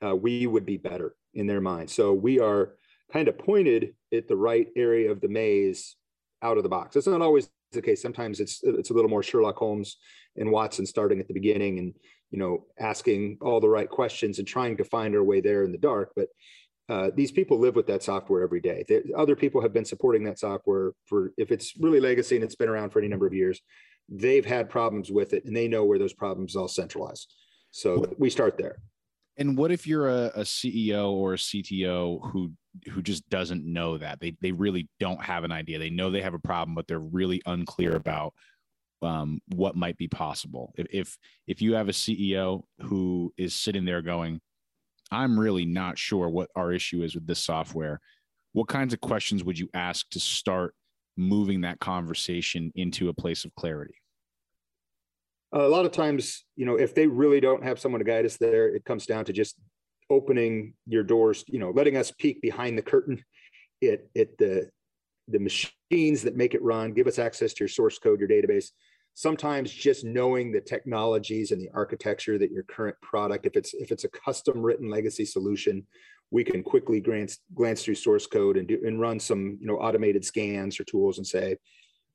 uh, 0.05 0.15
we 0.15 0.47
would 0.47 0.65
be 0.65 0.77
better 0.77 1.15
in 1.33 1.47
their 1.47 1.61
mind. 1.61 1.89
So 1.89 2.13
we 2.13 2.39
are 2.39 2.75
kind 3.11 3.27
of 3.27 3.37
pointed 3.37 3.95
at 4.13 4.27
the 4.27 4.37
right 4.37 4.67
area 4.75 5.11
of 5.11 5.21
the 5.21 5.27
maze 5.27 5.95
out 6.41 6.57
of 6.57 6.63
the 6.63 6.69
box. 6.69 6.93
That's 6.93 7.07
not 7.07 7.21
always 7.21 7.49
the 7.71 7.81
case. 7.81 8.01
Sometimes 8.01 8.39
it's 8.39 8.61
it's 8.63 8.89
a 8.89 8.93
little 8.93 9.09
more 9.09 9.23
sherlock 9.23 9.57
holmes 9.57 9.97
and 10.37 10.51
watson 10.51 10.85
starting 10.85 11.19
at 11.19 11.27
the 11.27 11.33
beginning 11.33 11.79
and 11.79 11.93
you 12.31 12.39
know 12.39 12.65
asking 12.79 13.37
all 13.41 13.59
the 13.59 13.69
right 13.69 13.89
questions 13.89 14.39
and 14.39 14.47
trying 14.47 14.77
to 14.77 14.83
find 14.83 15.15
our 15.15 15.23
way 15.23 15.41
there 15.41 15.63
in 15.63 15.71
the 15.71 15.77
dark. 15.77 16.11
But 16.15 16.29
uh, 16.89 17.11
these 17.15 17.31
people 17.31 17.59
live 17.59 17.75
with 17.75 17.85
that 17.87 18.01
software 18.01 18.41
every 18.41 18.59
day. 18.59 18.83
They, 18.87 19.03
other 19.15 19.35
people 19.35 19.61
have 19.61 19.73
been 19.73 19.85
supporting 19.85 20.23
that 20.23 20.39
software 20.39 20.93
for, 21.05 21.31
if 21.37 21.51
it's 21.51 21.77
really 21.77 21.99
legacy 21.99 22.35
and 22.35 22.43
it's 22.43 22.55
been 22.55 22.69
around 22.69 22.89
for 22.89 22.99
any 22.99 23.07
number 23.07 23.27
of 23.27 23.33
years, 23.33 23.61
they've 24.09 24.45
had 24.45 24.69
problems 24.69 25.11
with 25.11 25.33
it 25.33 25.45
and 25.45 25.55
they 25.55 25.67
know 25.67 25.85
where 25.85 25.99
those 25.99 26.13
problems 26.13 26.55
all 26.55 26.67
centralized. 26.67 27.31
So 27.69 28.11
we 28.17 28.31
start 28.31 28.57
there. 28.57 28.77
And 29.37 29.55
what 29.55 29.71
if 29.71 29.85
you're 29.85 30.09
a, 30.09 30.31
a, 30.35 30.41
CEO 30.41 31.11
or 31.11 31.35
a 31.35 31.37
CTO 31.37 32.31
who 32.31 32.51
who 32.91 33.01
just 33.01 33.29
doesn't 33.29 33.63
know 33.63 33.97
that 33.97 34.19
they 34.19 34.35
they 34.41 34.51
really 34.51 34.89
don't 34.99 35.23
have 35.23 35.45
an 35.45 35.51
idea. 35.51 35.79
They 35.79 35.89
know 35.89 36.09
they 36.09 36.21
have 36.21 36.33
a 36.33 36.39
problem, 36.39 36.75
but 36.75 36.87
they're 36.87 36.99
really 36.99 37.41
unclear 37.45 37.95
about 37.95 38.33
um, 39.01 39.39
what 39.55 39.77
might 39.77 39.97
be 39.97 40.09
possible. 40.09 40.73
If 40.77 41.17
if 41.47 41.61
you 41.61 41.75
have 41.75 41.87
a 41.87 41.93
CEO 41.93 42.63
who 42.81 43.33
is 43.37 43.53
sitting 43.53 43.85
there 43.85 44.01
going, 44.01 44.41
I'm 45.11 45.39
really 45.39 45.65
not 45.65 45.97
sure 45.97 46.29
what 46.29 46.49
our 46.55 46.71
issue 46.71 47.03
is 47.03 47.15
with 47.15 47.27
this 47.27 47.39
software. 47.39 47.99
What 48.53 48.67
kinds 48.67 48.93
of 48.93 49.01
questions 49.01 49.43
would 49.43 49.57
you 49.57 49.69
ask 49.73 50.09
to 50.11 50.19
start 50.19 50.73
moving 51.17 51.61
that 51.61 51.79
conversation 51.79 52.71
into 52.75 53.09
a 53.09 53.13
place 53.13 53.45
of 53.45 53.53
clarity? 53.55 53.95
A 55.51 55.59
lot 55.67 55.85
of 55.85 55.91
times, 55.91 56.45
you 56.55 56.65
know, 56.65 56.75
if 56.75 56.93
they 56.93 57.07
really 57.07 57.39
don't 57.39 57.63
have 57.63 57.79
someone 57.79 57.99
to 57.99 58.05
guide 58.05 58.25
us 58.25 58.37
there, 58.37 58.67
it 58.73 58.85
comes 58.85 59.05
down 59.05 59.25
to 59.25 59.33
just 59.33 59.55
opening 60.09 60.73
your 60.85 61.03
doors, 61.03 61.43
you 61.47 61.59
know, 61.59 61.71
letting 61.71 61.97
us 61.97 62.11
peek 62.11 62.41
behind 62.41 62.77
the 62.77 62.81
curtain 62.81 63.23
at, 63.83 64.01
at 64.15 64.37
the 64.37 64.69
the 65.31 65.39
machines 65.39 66.23
that 66.23 66.35
make 66.35 66.53
it 66.53 66.61
run, 66.63 66.91
give 66.91 67.07
us 67.07 67.19
access 67.19 67.53
to 67.53 67.59
your 67.63 67.69
source 67.69 67.99
code, 67.99 68.19
your 68.19 68.27
database, 68.27 68.71
sometimes 69.19 69.69
just 69.69 70.05
knowing 70.05 70.49
the 70.49 70.61
technologies 70.61 71.51
and 71.51 71.61
the 71.61 71.69
architecture 71.73 72.37
that 72.37 72.53
your 72.53 72.63
current 72.63 72.95
product 73.01 73.45
if 73.45 73.57
it's 73.57 73.73
if 73.73 73.91
it's 73.91 74.05
a 74.05 74.09
custom 74.09 74.61
written 74.61 74.89
legacy 74.89 75.25
solution 75.25 75.85
we 76.31 76.41
can 76.41 76.63
quickly 76.63 77.01
glance 77.01 77.39
glance 77.53 77.83
through 77.83 77.95
source 77.95 78.25
code 78.25 78.55
and 78.55 78.69
do 78.69 78.79
and 78.85 79.01
run 79.01 79.19
some 79.19 79.57
you 79.59 79.67
know 79.67 79.75
automated 79.75 80.23
scans 80.23 80.79
or 80.79 80.85
tools 80.85 81.17
and 81.17 81.27
say 81.27 81.57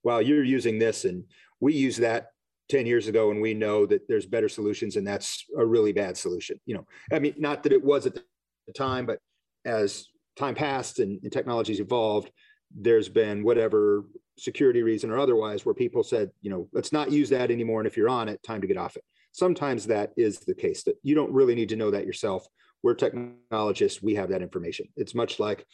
wow 0.03 0.19
you're 0.19 0.43
using 0.43 0.79
this 0.79 1.05
and 1.05 1.23
we 1.61 1.75
use 1.75 1.99
that 1.99 2.29
10 2.71 2.87
years 2.87 3.07
ago 3.07 3.31
and 3.31 3.43
we 3.43 3.53
know 3.53 3.85
that 3.85 4.09
there's 4.09 4.25
better 4.25 4.49
solutions 4.49 4.97
and 4.97 5.07
that's 5.07 5.45
a 5.59 5.67
really 5.67 5.93
bad 5.93 6.17
solution 6.17 6.59
you 6.65 6.75
know. 6.75 6.87
I 7.13 7.19
mean 7.19 7.35
not 7.37 7.65
that 7.65 7.73
it 7.73 7.85
was 7.85 8.07
at 8.07 8.15
the 8.15 8.73
time 8.73 9.05
but 9.05 9.19
as 9.67 10.07
time 10.37 10.55
passed 10.55 11.01
and, 11.01 11.21
and 11.23 11.31
technologies 11.31 11.81
evolved 11.81 12.31
there's 12.75 13.09
been 13.09 13.43
whatever 13.43 14.05
security 14.37 14.83
reason 14.83 15.11
or 15.11 15.19
otherwise 15.19 15.65
where 15.65 15.75
people 15.75 16.03
said 16.03 16.31
you 16.43 16.51
know 16.51 16.69
let's 16.73 16.93
not 16.93 17.13
use 17.13 17.31
that 17.31 17.51
anymore 17.51 17.81
and 17.81 17.87
if 17.87 17.97
you're 17.97 18.09
on 18.09 18.29
it 18.29 18.43
time 18.43 18.61
to 18.61 18.67
get 18.67 18.77
off 18.77 18.97
it. 18.97 19.05
Sometimes 19.33 19.87
that 19.87 20.13
is 20.17 20.41
the 20.41 20.55
case 20.55 20.85
that 20.85 20.97
you 21.03 21.15
don't 21.15 21.33
really 21.33 21.55
need 21.55 21.69
to 21.71 21.77
know 21.77 21.91
that 21.91 22.07
yourself. 22.07 22.47
We're 22.83 22.95
technologists 22.95 24.03
we 24.03 24.15
have 24.17 24.29
that 24.31 24.43
information. 24.43 24.87
It's 24.97 25.15
much 25.15 25.41
like 25.41 25.67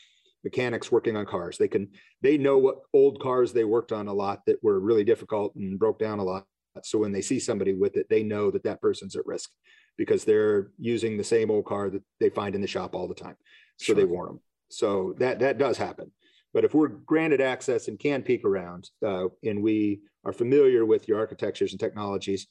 mechanics 0.45 0.91
working 0.91 1.17
on 1.17 1.27
cars. 1.27 1.59
They 1.59 1.69
can 1.69 1.89
they 2.23 2.39
know 2.39 2.59
what 2.59 2.81
old 2.93 3.21
cars 3.21 3.53
they 3.53 3.65
worked 3.65 3.93
on 3.93 4.09
a 4.09 4.13
lot 4.13 4.41
that 4.47 4.63
were 4.63 4.81
really 4.81 5.05
difficult 5.05 5.55
and 5.57 5.79
broke 5.79 5.99
down 5.99 6.19
a 6.19 6.25
lot. 6.25 6.45
So 6.83 6.99
when 6.99 7.13
they 7.13 7.23
see 7.23 7.41
somebody 7.41 7.75
with 7.75 7.97
it 7.97 8.07
they 8.09 8.23
know 8.23 8.51
that 8.51 8.65
that 8.65 8.81
person's 8.81 9.17
at 9.17 9.27
risk 9.27 9.51
because 9.97 10.25
they're 10.25 10.71
using 10.79 11.17
the 11.17 11.25
same 11.25 11.51
old 11.51 11.67
car 11.67 11.91
that 11.91 12.03
they 12.21 12.31
find 12.31 12.55
in 12.55 12.61
the 12.61 12.67
shop 12.67 12.95
all 12.95 13.09
the 13.09 13.15
time. 13.15 13.37
So 13.79 13.87
sure. 13.87 13.95
they 13.95 14.05
warn 14.05 14.29
them 14.29 14.41
so 14.71 15.15
that 15.19 15.41
that 15.41 15.59
does 15.59 15.77
happen 15.77 16.13
but 16.53 16.65
if 16.65 16.75
we're 16.75 16.89
granted 16.89 17.41
access 17.41 17.89
and 17.89 17.99
can 17.99 18.23
peek 18.23 18.45
around, 18.45 18.91
uh, 19.07 19.27
and 19.45 19.63
we 19.63 20.01
are 20.25 20.33
familiar 20.33 20.85
with 20.85 21.09
your 21.09 21.19
architectures 21.19 21.73
and 21.73 21.81
technologies, 21.81 22.47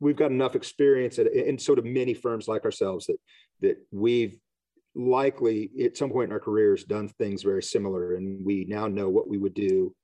we've 0.00 0.16
got 0.16 0.30
enough 0.30 0.54
experience 0.54 1.18
at, 1.18 1.32
in 1.32 1.58
sort 1.58 1.78
of 1.78 1.84
many 1.84 2.14
firms 2.14 2.48
like 2.48 2.64
ourselves 2.64 3.06
that 3.06 3.16
that 3.60 3.76
we've 3.90 4.38
likely 4.94 5.70
at 5.84 5.96
some 5.96 6.10
point 6.10 6.28
in 6.28 6.32
our 6.32 6.40
careers 6.40 6.84
done 6.84 7.08
things 7.08 7.42
very 7.42 7.62
similar, 7.62 8.14
and 8.14 8.44
we 8.44 8.64
now 8.68 8.86
know 8.86 9.08
what 9.08 9.28
we 9.28 9.38
would 9.38 9.54
do 9.54 9.94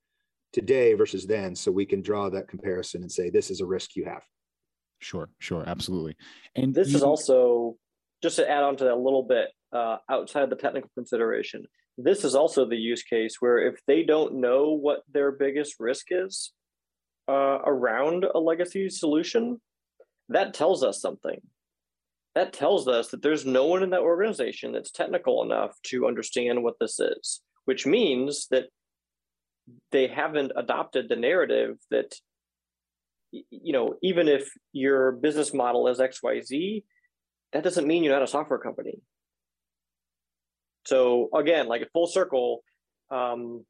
today 0.53 0.95
versus 0.95 1.27
then, 1.27 1.55
so 1.55 1.73
we 1.73 1.85
can 1.85 2.01
draw 2.01 2.31
that 2.31 2.49
comparison 2.49 3.03
and 3.03 3.11
say 3.11 3.29
this 3.29 3.51
is 3.51 3.61
a 3.61 3.67
risk 3.67 3.97
you 3.97 4.05
have. 4.05 4.23
Sure, 5.01 5.29
sure, 5.39 5.65
absolutely. 5.67 6.17
And 6.55 6.73
this 6.73 6.91
you, 6.91 6.97
is 6.97 7.03
also 7.03 7.77
just 8.23 8.37
to 8.37 8.49
add 8.49 8.63
on 8.63 8.77
to 8.77 8.85
that 8.85 8.95
a 8.95 8.97
little 8.97 9.25
bit 9.25 9.49
uh, 9.73 9.97
outside 10.09 10.45
of 10.45 10.51
the 10.51 10.57
technical 10.57 10.89
consideration 10.95 11.67
this 11.97 12.25
is 12.25 12.35
also 12.35 12.65
the 12.65 12.77
use 12.77 13.03
case 13.03 13.37
where 13.41 13.59
if 13.59 13.81
they 13.87 14.03
don't 14.03 14.35
know 14.35 14.71
what 14.71 15.03
their 15.13 15.31
biggest 15.31 15.77
risk 15.79 16.07
is 16.11 16.53
uh, 17.29 17.59
around 17.65 18.25
a 18.35 18.39
legacy 18.39 18.89
solution, 18.89 19.61
that 20.29 20.55
tells 20.55 20.83
us 20.83 21.01
something. 21.01 21.41
That 22.35 22.53
tells 22.53 22.89
us 22.89 23.09
that 23.11 23.23
there's 23.23 23.47
no 23.47 23.67
one 23.67 23.85
in 23.85 23.91
that 23.91 24.01
organization 24.01 24.73
that's 24.73 24.91
technical 24.91 25.43
enough 25.45 25.73
to 25.85 26.09
understand 26.09 26.65
what 26.65 26.75
this 26.81 26.99
is, 26.99 27.41
which 27.65 27.87
means 27.87 28.49
that 28.51 28.65
they 29.93 30.09
haven't 30.09 30.53
adopted 30.57 31.09
the 31.09 31.17
narrative 31.17 31.77
that 31.91 32.15
you 33.31 33.73
know 33.73 33.95
even 34.03 34.29
if 34.29 34.49
your 34.73 35.13
business 35.13 35.53
model 35.53 35.89
is 35.89 35.99
xyz 35.99 36.85
that 37.53 37.65
doesn't 37.65 37.87
mean 37.87 38.05
you're 38.05 38.13
not 38.13 38.23
a 38.23 38.29
software 38.29 38.59
company 38.59 39.01
so 40.87 41.29
again, 41.35 41.67
like 41.67 41.83
a 41.83 41.89
full 41.93 42.07
circle, 42.07 42.63
um, 43.11 43.65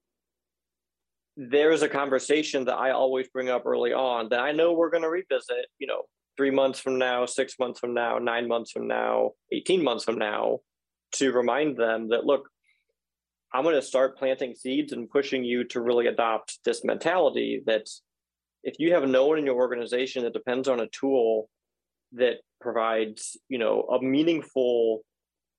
there's 1.37 1.83
a 1.83 1.88
conversation 1.88 2.64
that 2.66 2.76
I 2.76 2.90
always 2.90 3.28
bring 3.28 3.49
up 3.49 3.66
early 3.66 3.92
on 3.92 4.28
that 4.30 4.40
I 4.40 4.52
know 4.52 4.73
we're 4.73 4.90
going 4.90 5.02
to 5.02 5.11
revisit, 5.11 5.66
you 5.78 5.87
know, 5.87 6.02
three 6.37 6.50
months 6.50 6.80
from 6.80 6.99
now, 6.99 7.26
six 7.26 7.59
months 7.59 7.80
from 7.80 7.94
now, 7.94 8.18
nine 8.18 8.49
months 8.49 8.71
from 8.71 8.87
now, 8.87 9.33
18 9.52 9.83
months 9.83 10.04
from 10.04 10.18
now, 10.18 10.61
to 11.12 11.33
remind 11.33 11.76
them 11.76 12.09
that 12.09 12.25
look, 12.25 12.49
I'm 13.52 13.62
going 13.62 13.76
to 13.76 13.83
start 13.83 14.18
planting 14.18 14.54
seeds 14.54 14.92
and 14.92 15.09
pushing 15.09 15.44
you 15.44 15.64
to 15.68 15.80
really 15.80 16.06
adopt 16.06 16.59
this 16.64 16.85
mentality 16.85 17.62
that 17.66 17.88
if 18.64 18.75
you 18.78 18.94
have 18.94 19.09
no 19.09 19.26
one 19.26 19.38
in 19.38 19.47
your 19.47 19.54
organization 19.56 20.25
that 20.25 20.33
depends 20.33 20.66
on 20.68 20.80
a 20.80 20.88
tool 20.88 21.49
that 22.12 22.38
provides, 22.61 23.37
you 23.49 23.59
know, 23.59 23.83
a 23.83 24.02
meaningful 24.02 25.02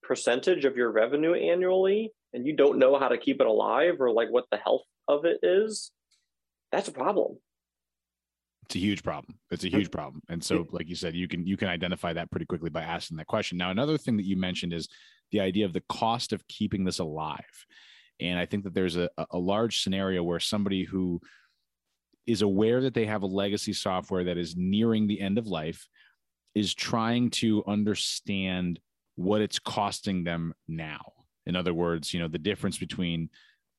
percentage 0.08 0.66
of 0.66 0.76
your 0.76 0.92
revenue 0.92 1.34
annually 1.34 2.12
and 2.34 2.46
you 2.46 2.56
don't 2.56 2.80
know 2.80 3.00
how 3.00 3.08
to 3.08 3.18
keep 3.18 3.42
it 3.42 3.48
alive 3.48 3.96
or 4.00 4.12
like 4.12 4.30
what 4.30 4.46
the 4.52 4.58
health 4.58 4.84
of 5.08 5.26
it 5.26 5.40
is, 5.44 5.92
that's 6.72 6.88
a 6.88 6.92
problem. 6.92 7.38
It's 8.66 8.76
a 8.76 8.80
huge 8.80 9.04
problem. 9.04 9.38
It's 9.52 9.64
a 9.64 9.70
huge 9.70 9.92
problem. 9.92 10.22
And 10.28 10.44
so, 10.44 10.66
like 10.72 10.90
you 10.90 10.96
said, 10.96 11.14
you 11.14 11.28
can 11.28 11.46
you 11.46 11.56
can 11.56 11.68
identify 11.68 12.14
that 12.14 12.32
pretty 12.32 12.48
quickly 12.48 12.72
by 12.72 12.82
asking 12.82 13.18
that 13.18 13.28
question. 13.28 13.60
Now, 13.60 13.70
another 13.70 13.96
thing 13.96 14.18
that 14.18 14.26
you 14.26 14.38
mentioned 14.38 14.74
is 14.74 14.90
the 15.32 15.40
idea 15.40 15.66
of 15.66 15.74
the 15.74 15.84
cost 15.88 16.34
of 16.34 16.48
keeping 16.48 16.84
this 16.84 16.98
alive. 16.98 17.66
And 18.20 18.40
I 18.40 18.46
think 18.46 18.64
that 18.64 18.74
there's 18.74 18.96
a, 18.96 19.10
a 19.30 19.38
large 19.38 19.84
scenario 19.84 20.24
where 20.24 20.40
somebody 20.40 20.84
who 20.84 21.22
is 22.26 22.42
aware 22.42 22.82
that 22.82 22.94
they 22.94 23.06
have 23.06 23.22
a 23.22 23.28
legacy 23.28 23.74
software 23.74 24.24
that 24.24 24.38
is 24.38 24.56
nearing 24.56 25.06
the 25.06 25.22
end 25.22 25.38
of 25.38 25.46
life 25.48 25.88
is 26.56 26.74
trying 26.74 27.30
to 27.30 27.64
understand 27.68 28.80
what 29.16 29.42
it's 29.42 29.60
costing 29.60 30.24
them 30.24 30.54
now. 30.68 31.14
In 31.46 31.56
other 31.56 31.74
words, 31.74 32.14
you 32.14 32.20
know, 32.20 32.28
the 32.28 32.38
difference 32.38 32.78
between 32.78 33.30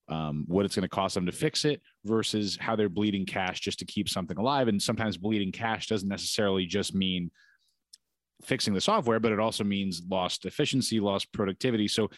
um, 0.09 0.45
what 0.47 0.65
it's 0.65 0.77
going 0.77 0.83
to 0.83 0.89
cost 0.89 1.15
them 1.15 1.27
to 1.27 1.33
fix 1.33 1.65
it 1.65 1.83
versus 2.05 2.57
how 2.61 2.77
they're 2.77 2.89
bleeding 2.89 3.27
cash 3.27 3.61
just 3.61 3.79
to 3.81 3.85
keep 3.85 4.09
something 4.09 4.39
alive. 4.39 4.69
And 4.69 4.81
sometimes 4.81 5.17
bleeding 5.17 5.53
cash 5.53 5.89
doesn't 5.89 6.09
necessarily 6.09 6.67
just 6.67 6.95
mean 6.95 7.31
fixing 8.43 8.75
the 8.75 8.81
software, 8.81 9.19
but 9.19 9.33
it 9.33 9.41
also 9.41 9.65
means 9.65 10.03
lost 10.09 10.47
efficiency, 10.47 11.01
lost 11.01 11.33
productivity. 11.33 11.89
So, 11.89 12.11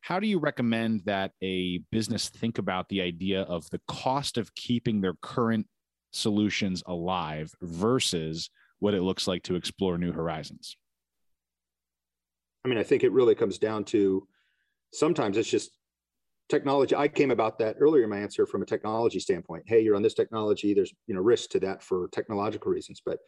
how 0.00 0.20
do 0.20 0.28
you 0.28 0.38
recommend 0.38 1.02
that 1.06 1.32
a 1.42 1.78
business 1.90 2.28
think 2.28 2.58
about 2.58 2.88
the 2.88 3.02
idea 3.02 3.42
of 3.42 3.68
the 3.70 3.80
cost 3.88 4.38
of 4.38 4.54
keeping 4.54 5.00
their 5.00 5.14
current 5.20 5.66
solutions 6.12 6.82
alive 6.86 7.52
versus 7.60 8.50
what 8.78 8.94
it 8.94 9.02
looks 9.02 9.26
like 9.26 9.42
to 9.44 9.56
explore 9.56 9.98
new 9.98 10.12
horizons? 10.12 10.76
I 12.66 12.68
mean, 12.68 12.78
I 12.78 12.82
think 12.82 13.04
it 13.04 13.12
really 13.12 13.36
comes 13.36 13.58
down 13.58 13.84
to 13.84 14.26
sometimes 14.92 15.36
it's 15.36 15.48
just 15.48 15.70
technology. 16.48 16.96
I 16.96 17.06
came 17.06 17.30
about 17.30 17.60
that 17.60 17.76
earlier 17.78 18.02
in 18.02 18.10
my 18.10 18.18
answer 18.18 18.44
from 18.44 18.62
a 18.62 18.66
technology 18.66 19.20
standpoint. 19.20 19.62
Hey, 19.66 19.82
you're 19.82 19.94
on 19.94 20.02
this 20.02 20.14
technology. 20.14 20.74
There's 20.74 20.92
you 21.06 21.14
know 21.14 21.20
risk 21.20 21.50
to 21.50 21.60
that 21.60 21.80
for 21.80 22.08
technological 22.08 22.72
reasons. 22.72 23.00
But 23.06 23.20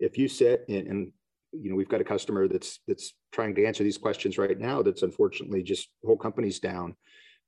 if 0.00 0.18
you 0.18 0.26
sit 0.26 0.64
and, 0.68 0.88
and 0.88 1.12
you 1.52 1.70
know 1.70 1.76
we've 1.76 1.88
got 1.88 2.00
a 2.00 2.04
customer 2.04 2.48
that's 2.48 2.80
that's 2.88 3.14
trying 3.30 3.54
to 3.54 3.64
answer 3.64 3.84
these 3.84 3.98
questions 3.98 4.36
right 4.36 4.58
now. 4.58 4.82
That's 4.82 5.04
unfortunately 5.04 5.62
just 5.62 5.88
whole 6.04 6.16
companies 6.16 6.58
down 6.58 6.96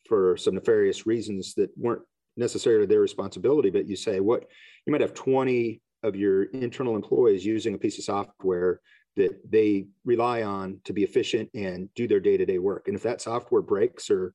for 0.08 0.36
some 0.36 0.54
nefarious 0.54 1.04
reasons 1.04 1.54
that 1.54 1.70
weren't 1.76 2.02
necessarily 2.36 2.86
their 2.86 3.00
responsibility. 3.00 3.70
But 3.70 3.88
you 3.88 3.96
say 3.96 4.20
what 4.20 4.44
you 4.86 4.92
might 4.92 5.00
have 5.00 5.14
20 5.14 5.82
of 6.04 6.14
your 6.14 6.44
internal 6.44 6.94
employees 6.94 7.44
using 7.44 7.74
a 7.74 7.78
piece 7.78 7.98
of 7.98 8.04
software 8.04 8.80
that 9.16 9.38
they 9.48 9.86
rely 10.04 10.42
on 10.42 10.80
to 10.84 10.92
be 10.92 11.04
efficient 11.04 11.48
and 11.54 11.88
do 11.94 12.08
their 12.08 12.20
day-to-day 12.20 12.58
work. 12.58 12.88
And 12.88 12.96
if 12.96 13.02
that 13.02 13.20
software 13.20 13.62
breaks 13.62 14.10
or 14.10 14.34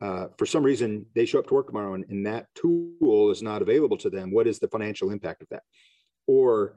uh, 0.00 0.26
for 0.36 0.46
some 0.46 0.62
reason 0.62 1.06
they 1.14 1.24
show 1.24 1.38
up 1.38 1.46
to 1.46 1.54
work 1.54 1.66
tomorrow 1.66 1.94
and, 1.94 2.04
and 2.08 2.26
that 2.26 2.46
tool 2.54 3.30
is 3.30 3.42
not 3.42 3.62
available 3.62 3.96
to 3.98 4.10
them, 4.10 4.32
what 4.32 4.46
is 4.46 4.58
the 4.58 4.68
financial 4.68 5.10
impact 5.10 5.42
of 5.42 5.48
that? 5.50 5.62
Or 6.26 6.76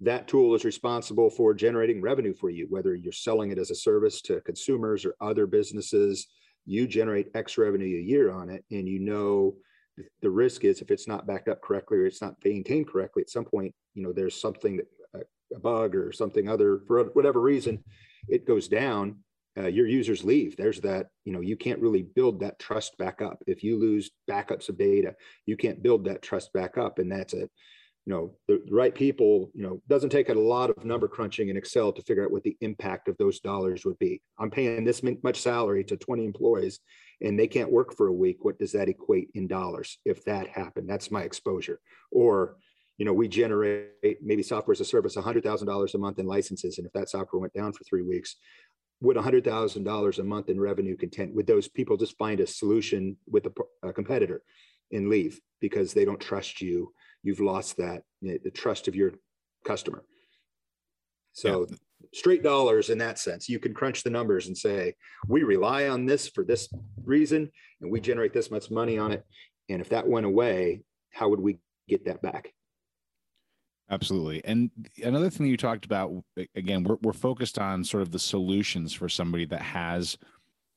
that 0.00 0.26
tool 0.26 0.54
is 0.54 0.64
responsible 0.64 1.30
for 1.30 1.54
generating 1.54 2.00
revenue 2.00 2.34
for 2.34 2.50
you, 2.50 2.66
whether 2.68 2.94
you're 2.94 3.12
selling 3.12 3.52
it 3.52 3.58
as 3.58 3.70
a 3.70 3.74
service 3.74 4.20
to 4.22 4.40
consumers 4.40 5.04
or 5.04 5.14
other 5.20 5.46
businesses, 5.46 6.26
you 6.66 6.86
generate 6.86 7.28
X 7.34 7.58
revenue 7.58 7.98
a 7.98 8.02
year 8.02 8.32
on 8.32 8.50
it, 8.50 8.64
and 8.70 8.88
you 8.88 8.98
know 8.98 9.54
the 10.22 10.30
risk 10.30 10.64
is 10.64 10.80
if 10.80 10.90
it's 10.90 11.06
not 11.06 11.26
backed 11.26 11.48
up 11.48 11.60
correctly 11.60 11.98
or 11.98 12.06
it's 12.06 12.22
not 12.22 12.36
maintained 12.44 12.88
correctly, 12.88 13.22
at 13.22 13.30
some 13.30 13.44
point, 13.44 13.74
you 13.94 14.02
know, 14.02 14.12
there's 14.12 14.40
something 14.40 14.76
that 14.76 14.86
a 15.54 15.60
bug 15.60 15.94
or 15.94 16.12
something 16.12 16.48
other 16.48 16.80
for 16.86 17.04
whatever 17.12 17.40
reason, 17.40 17.82
it 18.28 18.46
goes 18.46 18.68
down. 18.68 19.18
Uh, 19.58 19.66
your 19.66 19.86
users 19.86 20.24
leave. 20.24 20.56
There's 20.56 20.80
that, 20.80 21.08
you 21.24 21.32
know, 21.32 21.40
you 21.40 21.56
can't 21.56 21.80
really 21.80 22.02
build 22.02 22.40
that 22.40 22.58
trust 22.58 22.96
back 22.96 23.20
up. 23.20 23.42
If 23.46 23.62
you 23.62 23.78
lose 23.78 24.10
backups 24.30 24.70
of 24.70 24.78
data, 24.78 25.14
you 25.44 25.58
can't 25.58 25.82
build 25.82 26.06
that 26.06 26.22
trust 26.22 26.54
back 26.54 26.78
up. 26.78 26.98
And 26.98 27.12
that's 27.12 27.34
it. 27.34 27.50
You 28.06 28.12
know, 28.12 28.34
the, 28.48 28.62
right 28.70 28.94
people, 28.94 29.50
you 29.54 29.62
know, 29.62 29.82
doesn't 29.88 30.10
take 30.10 30.30
a 30.30 30.34
lot 30.34 30.70
of 30.70 30.84
number 30.84 31.06
crunching 31.06 31.50
in 31.50 31.56
Excel 31.56 31.92
to 31.92 32.02
figure 32.02 32.24
out 32.24 32.32
what 32.32 32.42
the 32.44 32.56
impact 32.62 33.08
of 33.08 33.16
those 33.18 33.40
dollars 33.40 33.84
would 33.84 33.98
be. 33.98 34.22
I'm 34.38 34.50
paying 34.50 34.84
this 34.84 35.02
much 35.22 35.40
salary 35.40 35.84
to 35.84 35.98
20 35.98 36.24
employees 36.24 36.80
and 37.20 37.38
they 37.38 37.46
can't 37.46 37.70
work 37.70 37.94
for 37.94 38.08
a 38.08 38.12
week. 38.12 38.38
What 38.40 38.58
does 38.58 38.72
that 38.72 38.88
equate 38.88 39.28
in 39.34 39.46
dollars 39.46 39.98
if 40.04 40.24
that 40.24 40.48
happened? 40.48 40.88
That's 40.88 41.10
my 41.10 41.22
exposure. 41.22 41.78
Or, 42.10 42.56
you 42.98 43.04
know, 43.04 43.12
we 43.12 43.28
generate 43.28 44.18
maybe 44.22 44.42
software 44.42 44.72
as 44.72 44.80
a 44.80 44.84
service 44.84 45.16
$100,000 45.16 45.94
a 45.94 45.98
month 45.98 46.18
in 46.18 46.26
licenses. 46.26 46.78
And 46.78 46.86
if 46.86 46.92
that 46.92 47.08
software 47.08 47.40
went 47.40 47.54
down 47.54 47.72
for 47.72 47.84
three 47.84 48.02
weeks, 48.02 48.36
would 49.00 49.16
$100,000 49.16 50.18
a 50.18 50.24
month 50.24 50.48
in 50.48 50.60
revenue 50.60 50.96
content, 50.96 51.34
would 51.34 51.46
those 51.46 51.68
people 51.68 51.96
just 51.96 52.16
find 52.16 52.40
a 52.40 52.46
solution 52.46 53.16
with 53.28 53.46
a, 53.46 53.88
a 53.88 53.92
competitor 53.92 54.42
and 54.92 55.08
leave 55.08 55.40
because 55.60 55.92
they 55.92 56.04
don't 56.04 56.20
trust 56.20 56.60
you? 56.60 56.92
You've 57.22 57.40
lost 57.40 57.76
that, 57.78 58.02
the 58.20 58.50
trust 58.54 58.88
of 58.88 58.94
your 58.94 59.12
customer. 59.64 60.04
So 61.32 61.66
yeah. 61.68 61.76
straight 62.12 62.42
dollars 62.42 62.90
in 62.90 62.98
that 62.98 63.18
sense, 63.18 63.48
you 63.48 63.58
can 63.58 63.74
crunch 63.74 64.02
the 64.02 64.10
numbers 64.10 64.46
and 64.46 64.56
say, 64.56 64.94
we 65.28 65.42
rely 65.42 65.88
on 65.88 66.06
this 66.06 66.28
for 66.28 66.44
this 66.44 66.68
reason, 67.04 67.50
and 67.80 67.90
we 67.90 68.00
generate 68.00 68.32
this 68.32 68.50
much 68.50 68.70
money 68.70 68.98
on 68.98 69.12
it. 69.12 69.24
And 69.68 69.80
if 69.80 69.88
that 69.88 70.06
went 70.06 70.26
away, 70.26 70.82
how 71.12 71.28
would 71.28 71.40
we 71.40 71.58
get 71.88 72.04
that 72.04 72.22
back? 72.22 72.52
Absolutely. 73.90 74.42
And 74.44 74.70
another 75.04 75.28
thing 75.28 75.46
you 75.46 75.56
talked 75.56 75.84
about, 75.84 76.12
again, 76.54 76.82
we're, 76.82 76.96
we're 77.02 77.12
focused 77.12 77.58
on 77.58 77.84
sort 77.84 78.02
of 78.02 78.10
the 78.10 78.18
solutions 78.18 78.92
for 78.92 79.08
somebody 79.08 79.44
that 79.46 79.60
has 79.60 80.16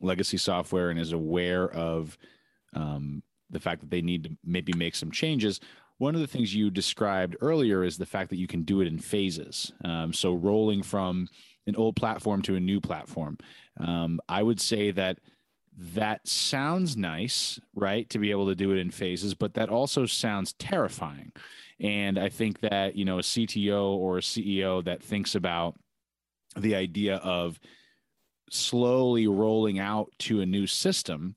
legacy 0.02 0.38
software 0.38 0.90
and 0.90 1.00
is 1.00 1.14
aware 1.14 1.70
of 1.72 2.18
um, 2.74 3.24
the 3.50 3.60
fact 3.60 3.82
that 3.82 3.90
they 3.90 4.02
need 4.02 4.24
to 4.26 4.38
maybe 4.44 4.74
make 4.74 4.96
some 4.96 5.12
changes. 5.12 5.62
One 5.98 6.14
of 6.14 6.22
the 6.22 6.28
things 6.28 6.54
you 6.54 6.70
described 6.70 7.38
earlier 7.40 7.84
is 7.84 7.98
the 7.98 8.06
fact 8.06 8.30
that 8.32 8.38
you 8.38 8.48
can 8.48 8.64
do 8.64 8.82
it 8.82 8.88
in 8.88 9.00
phases. 9.00 9.72
Um, 9.86 10.12
so 10.12 10.34
rolling 10.34 10.84
from 10.84 11.30
an 11.68 11.76
old 11.78 11.96
platform 11.96 12.42
to 12.44 12.56
a 12.56 12.60
new 12.60 12.82
platform. 12.82 13.38
Um, 13.80 14.20
I 14.28 14.44
would 14.44 14.60
say 14.60 14.92
that 14.92 15.20
that 15.78 16.28
sounds 16.28 16.96
nice, 16.96 17.60
right? 17.76 18.10
To 18.10 18.20
be 18.20 18.32
able 18.32 18.48
to 18.48 18.56
do 18.56 18.72
it 18.72 18.78
in 18.78 18.92
phases, 18.92 19.34
but 19.34 19.56
that 19.56 19.70
also 19.70 20.06
sounds 20.06 20.54
terrifying. 20.54 21.32
And 21.80 22.18
I 22.18 22.30
think 22.30 22.62
that, 22.62 22.96
you 22.96 23.04
know, 23.04 23.20
a 23.20 23.24
CTO 23.24 23.96
or 23.96 24.18
a 24.18 24.22
CEO 24.22 24.84
that 24.86 25.04
thinks 25.04 25.36
about 25.36 25.76
the 26.56 26.76
idea 26.76 27.18
of 27.18 27.60
slowly 28.50 29.28
rolling 29.28 29.80
out 29.80 30.12
to 30.20 30.42
a 30.42 30.46
new 30.46 30.68
system 30.68 31.36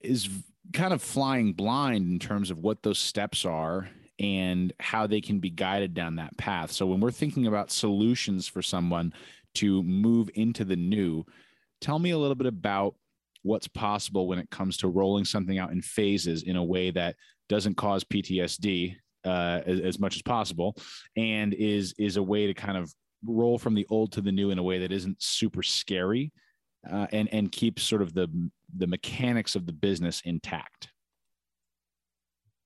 is 0.00 0.28
kind 0.72 0.92
of 0.92 1.02
flying 1.02 1.52
blind 1.52 2.10
in 2.12 2.18
terms 2.18 2.50
of 2.50 2.58
what 2.58 2.82
those 2.82 2.98
steps 2.98 3.44
are 3.44 3.88
and 4.18 4.72
how 4.78 5.06
they 5.06 5.20
can 5.20 5.40
be 5.40 5.50
guided 5.50 5.94
down 5.94 6.16
that 6.16 6.36
path. 6.36 6.70
So 6.70 6.86
when 6.86 7.00
we're 7.00 7.10
thinking 7.10 7.46
about 7.46 7.72
solutions 7.72 8.46
for 8.46 8.62
someone 8.62 9.12
to 9.54 9.82
move 9.82 10.30
into 10.34 10.64
the 10.64 10.76
new, 10.76 11.24
tell 11.80 11.98
me 11.98 12.10
a 12.10 12.18
little 12.18 12.36
bit 12.36 12.46
about 12.46 12.94
what's 13.44 13.68
possible 13.68 14.26
when 14.26 14.38
it 14.38 14.50
comes 14.50 14.78
to 14.78 14.88
rolling 14.88 15.24
something 15.24 15.58
out 15.58 15.70
in 15.70 15.80
phases 15.80 16.42
in 16.42 16.56
a 16.56 16.64
way 16.64 16.90
that 16.90 17.14
doesn't 17.48 17.76
cause 17.76 18.02
PTSD 18.02 18.96
uh, 19.24 19.60
as, 19.66 19.80
as 19.80 19.98
much 20.00 20.16
as 20.16 20.22
possible, 20.22 20.76
and 21.16 21.54
is 21.54 21.94
is 21.98 22.16
a 22.16 22.22
way 22.22 22.46
to 22.46 22.54
kind 22.54 22.76
of 22.76 22.92
roll 23.24 23.58
from 23.58 23.74
the 23.74 23.86
old 23.90 24.12
to 24.12 24.20
the 24.20 24.32
new 24.32 24.50
in 24.50 24.58
a 24.58 24.62
way 24.62 24.78
that 24.78 24.92
isn't 24.92 25.22
super 25.22 25.62
scary, 25.62 26.32
uh, 26.90 27.06
and 27.12 27.28
and 27.32 27.52
keeps 27.52 27.82
sort 27.82 28.02
of 28.02 28.14
the 28.14 28.28
the 28.76 28.86
mechanics 28.86 29.54
of 29.54 29.66
the 29.66 29.72
business 29.72 30.20
intact. 30.24 30.88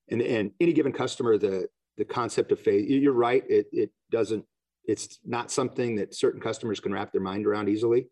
And 0.09 0.21
and 0.21 0.51
any 0.59 0.73
given 0.73 0.91
customer, 0.91 1.37
the 1.37 1.67
the 1.97 2.05
concept 2.05 2.51
of 2.51 2.59
phase, 2.59 2.89
you're 2.89 3.13
right. 3.13 3.43
It 3.49 3.67
it 3.71 3.91
doesn't. 4.11 4.45
It's 4.85 5.19
not 5.25 5.51
something 5.51 5.97
that 5.97 6.15
certain 6.15 6.41
customers 6.41 6.79
can 6.79 6.93
wrap 6.93 7.11
their 7.11 7.21
mind 7.21 7.45
around 7.45 7.69
easily. 7.69 8.07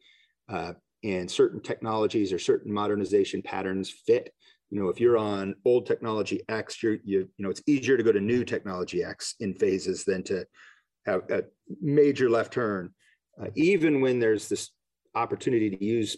Uh, 0.48 0.74
and 1.04 1.30
certain 1.30 1.62
technologies 1.62 2.34
or 2.34 2.40
certain 2.40 2.74
modernization 2.74 3.42
patterns 3.42 3.90
fit. 3.90 4.34
You 4.70 4.82
know 4.82 4.90
if 4.90 5.00
you're 5.00 5.18
on 5.18 5.56
old 5.66 5.86
technology 5.86 6.42
x 6.50 6.82
you're 6.84 6.98
you, 7.04 7.30
you 7.38 7.44
know 7.44 7.50
it's 7.50 7.64
easier 7.68 7.98
to 7.98 8.04
go 8.04 8.12
to 8.12 8.20
new 8.20 8.44
technology 8.44 9.04
x 9.04 9.36
in 9.40 9.54
phases 9.54 10.04
than 10.04 10.24
to 10.24 10.46
have 11.06 11.22
a 11.30 11.44
major 11.82 12.30
left 12.30 12.54
turn. 12.54 12.94
Uh, 13.42 13.48
even 13.56 14.02
when 14.02 14.20
there's 14.20 14.50
this 14.50 14.72
opportunity 15.16 15.70
to 15.70 15.84
use 15.84 16.18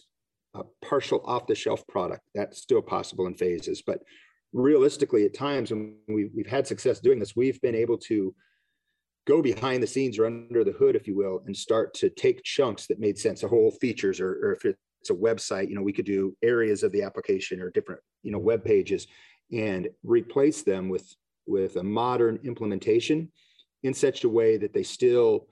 a 0.56 0.64
partial 0.84 1.22
off 1.26 1.48
the 1.48 1.56
shelf 1.56 1.86
product 1.88 2.24
that's 2.34 2.60
still 2.60 2.82
possible 2.82 3.28
in 3.28 3.36
phases. 3.36 3.84
But 3.86 4.00
realistically 4.52 5.26
at 5.26 5.36
times 5.36 5.70
when 5.70 5.96
we've, 6.08 6.32
we've 6.36 6.48
had 6.48 6.66
success 6.66 7.00
doing 7.00 7.20
this 7.20 7.36
we've 7.36 7.62
been 7.62 7.76
able 7.76 7.98
to 7.98 8.34
go 9.28 9.42
behind 9.42 9.84
the 9.84 9.88
scenes 9.88 10.18
or 10.18 10.26
under 10.26 10.64
the 10.64 10.72
hood 10.72 10.96
if 10.96 11.08
you 11.08 11.16
will 11.16 11.44
and 11.46 11.56
start 11.56 11.94
to 11.94 12.10
take 12.10 12.44
chunks 12.44 12.88
that 12.88 13.00
made 13.00 13.18
sense 13.18 13.44
a 13.44 13.48
whole 13.48 13.72
features 13.72 14.20
or, 14.20 14.32
or 14.44 14.54
if 14.54 14.66
it's 14.66 15.10
a 15.10 15.14
website, 15.14 15.70
you 15.70 15.76
know, 15.76 15.82
we 15.82 15.94
could 15.94 16.06
do 16.06 16.36
areas 16.42 16.84
of 16.84 16.92
the 16.92 17.04
application 17.04 17.62
or 17.62 17.70
different, 17.72 18.02
you 18.24 18.32
know, 18.32 18.40
web 18.40 18.64
pages 18.64 19.08
and 19.52 19.88
replace 20.04 20.64
them 20.64 20.90
with 20.90 21.16
with 21.48 21.78
a 21.78 21.84
modern 21.84 22.40
implementation 22.44 23.32
in 23.84 23.94
such 23.94 24.24
a 24.24 24.30
way 24.30 24.58
that 24.58 24.74
they 24.74 24.84
still 24.84 25.48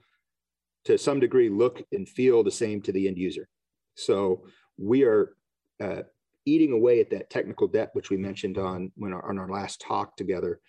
to 0.84 0.96
some 0.96 1.18
degree 1.18 1.48
look 1.48 1.82
and 1.92 2.08
feel 2.08 2.44
the 2.44 2.50
same 2.50 2.80
to 2.80 2.92
the 2.92 3.08
end 3.08 3.18
user. 3.18 3.48
So 3.96 4.44
we 4.76 5.02
are 5.02 5.34
uh, 5.80 6.02
eating 6.46 6.72
away 6.72 7.00
at 7.00 7.10
that 7.10 7.30
technical 7.30 7.66
debt, 7.66 7.90
which 7.94 8.10
we 8.10 8.16
mentioned 8.16 8.58
on 8.58 8.92
when 8.96 9.12
our, 9.12 9.28
on 9.28 9.38
our 9.38 9.48
last 9.48 9.80
talk 9.80 10.16
together, 10.16 10.60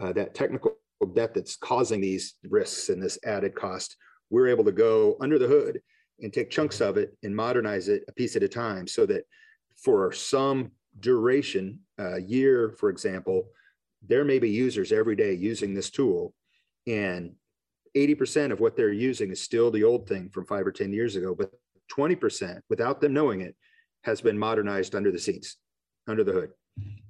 uh, 0.00 0.12
that 0.14 0.34
technical 0.34 0.78
debt 1.06 1.34
that's 1.34 1.56
causing 1.56 2.00
these 2.00 2.34
risks 2.48 2.88
and 2.88 3.02
this 3.02 3.18
added 3.24 3.54
cost. 3.54 3.96
We're 4.30 4.48
able 4.48 4.64
to 4.64 4.72
go 4.72 5.16
under 5.20 5.38
the 5.38 5.46
hood 5.46 5.80
and 6.20 6.32
take 6.32 6.50
chunks 6.50 6.80
of 6.80 6.96
it 6.96 7.16
and 7.22 7.34
modernize 7.34 7.88
it 7.88 8.04
a 8.08 8.12
piece 8.12 8.36
at 8.36 8.42
a 8.42 8.48
time 8.48 8.86
so 8.86 9.06
that 9.06 9.24
for 9.76 10.12
some 10.12 10.72
duration, 11.00 11.80
a 11.98 12.20
year, 12.20 12.74
for 12.78 12.90
example, 12.90 13.48
there 14.06 14.24
may 14.24 14.38
be 14.38 14.50
users 14.50 14.92
every 14.92 15.16
day 15.16 15.32
using 15.32 15.74
this 15.74 15.90
tool 15.90 16.34
and 16.86 17.34
80% 17.96 18.52
of 18.52 18.60
what 18.60 18.76
they're 18.76 18.92
using 18.92 19.30
is 19.30 19.40
still 19.40 19.70
the 19.70 19.84
old 19.84 20.08
thing 20.08 20.28
from 20.30 20.46
five 20.46 20.66
or 20.66 20.72
10 20.72 20.92
years 20.92 21.16
ago, 21.16 21.34
but 21.34 21.50
20% 21.96 22.60
without 22.68 23.00
them 23.00 23.12
knowing 23.12 23.40
it 23.40 23.56
has 24.04 24.20
been 24.20 24.38
modernized 24.38 24.94
under 24.94 25.10
the 25.10 25.18
seats, 25.18 25.56
under 26.06 26.22
the 26.22 26.32
hood. 26.32 26.50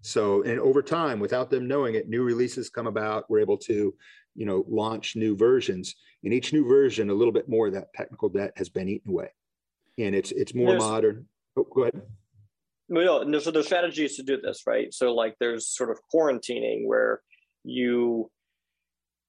So, 0.03 0.43
and 0.43 0.61
over 0.61 0.83
time, 0.83 1.21
without 1.21 1.51
them 1.51 1.67
knowing 1.67 1.95
it, 1.95 2.09
new 2.09 2.23
releases 2.23 2.71
come 2.71 2.87
about. 2.87 3.29
We're 3.29 3.41
able 3.41 3.59
to, 3.59 3.95
you 4.35 4.47
know, 4.47 4.65
launch 4.69 5.17
new 5.17 5.37
versions. 5.37 5.95
In 6.23 6.33
each 6.33 6.53
new 6.53 6.67
version, 6.67 7.11
a 7.11 7.15
little 7.15 7.33
bit 7.33 7.49
more 7.49 7.67
of 7.67 7.75
that 7.75 7.93
technical 7.95 8.29
debt 8.29 8.53
has 8.57 8.69
been 8.69 8.89
eaten 8.89 9.11
away, 9.11 9.31
and 9.99 10.15
it's 10.15 10.33
it's 10.33 10.55
more 10.55 10.71
there's, 10.71 10.83
modern. 10.83 11.27
Oh, 11.57 11.67
go 11.73 11.83
ahead. 11.83 12.03
No, 12.89 13.23
no, 13.23 13.39
so 13.39 13.51
the 13.51 13.63
strategy 13.63 14.05
is 14.05 14.17
to 14.17 14.23
do 14.23 14.41
this, 14.41 14.63
right? 14.67 14.93
So, 14.95 15.15
like, 15.15 15.37
there's 15.39 15.69
sort 15.69 15.91
of 15.91 15.99
quarantining 16.13 16.87
where 16.87 17.21
you 17.65 18.31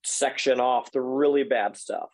section 0.06 0.60
off 0.60 0.92
the 0.92 1.02
really 1.02 1.44
bad 1.44 1.76
stuff 1.76 2.10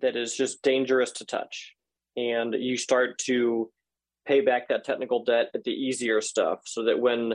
that 0.00 0.16
is 0.16 0.34
just 0.34 0.62
dangerous 0.62 1.12
to 1.12 1.26
touch, 1.26 1.74
and 2.16 2.54
you 2.54 2.76
start 2.76 3.18
to 3.26 3.70
pay 4.26 4.40
back 4.40 4.68
that 4.68 4.84
technical 4.84 5.24
debt 5.24 5.50
at 5.54 5.64
the 5.64 5.72
easier 5.72 6.20
stuff 6.20 6.60
so 6.64 6.84
that 6.84 6.98
when 6.98 7.34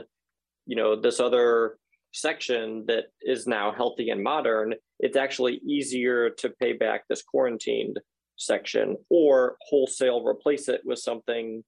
you 0.68 0.76
know 0.76 0.94
this 1.00 1.18
other 1.18 1.78
section 2.12 2.84
that 2.86 3.06
is 3.20 3.46
now 3.46 3.72
healthy 3.72 4.10
and 4.10 4.22
modern 4.22 4.72
it's 5.00 5.16
actually 5.16 5.60
easier 5.66 6.30
to 6.30 6.48
pay 6.60 6.72
back 6.72 7.02
this 7.08 7.22
quarantined 7.22 7.98
section 8.36 8.96
or 9.10 9.56
wholesale 9.68 10.24
replace 10.24 10.68
it 10.68 10.80
with 10.84 10.98
something 10.98 11.62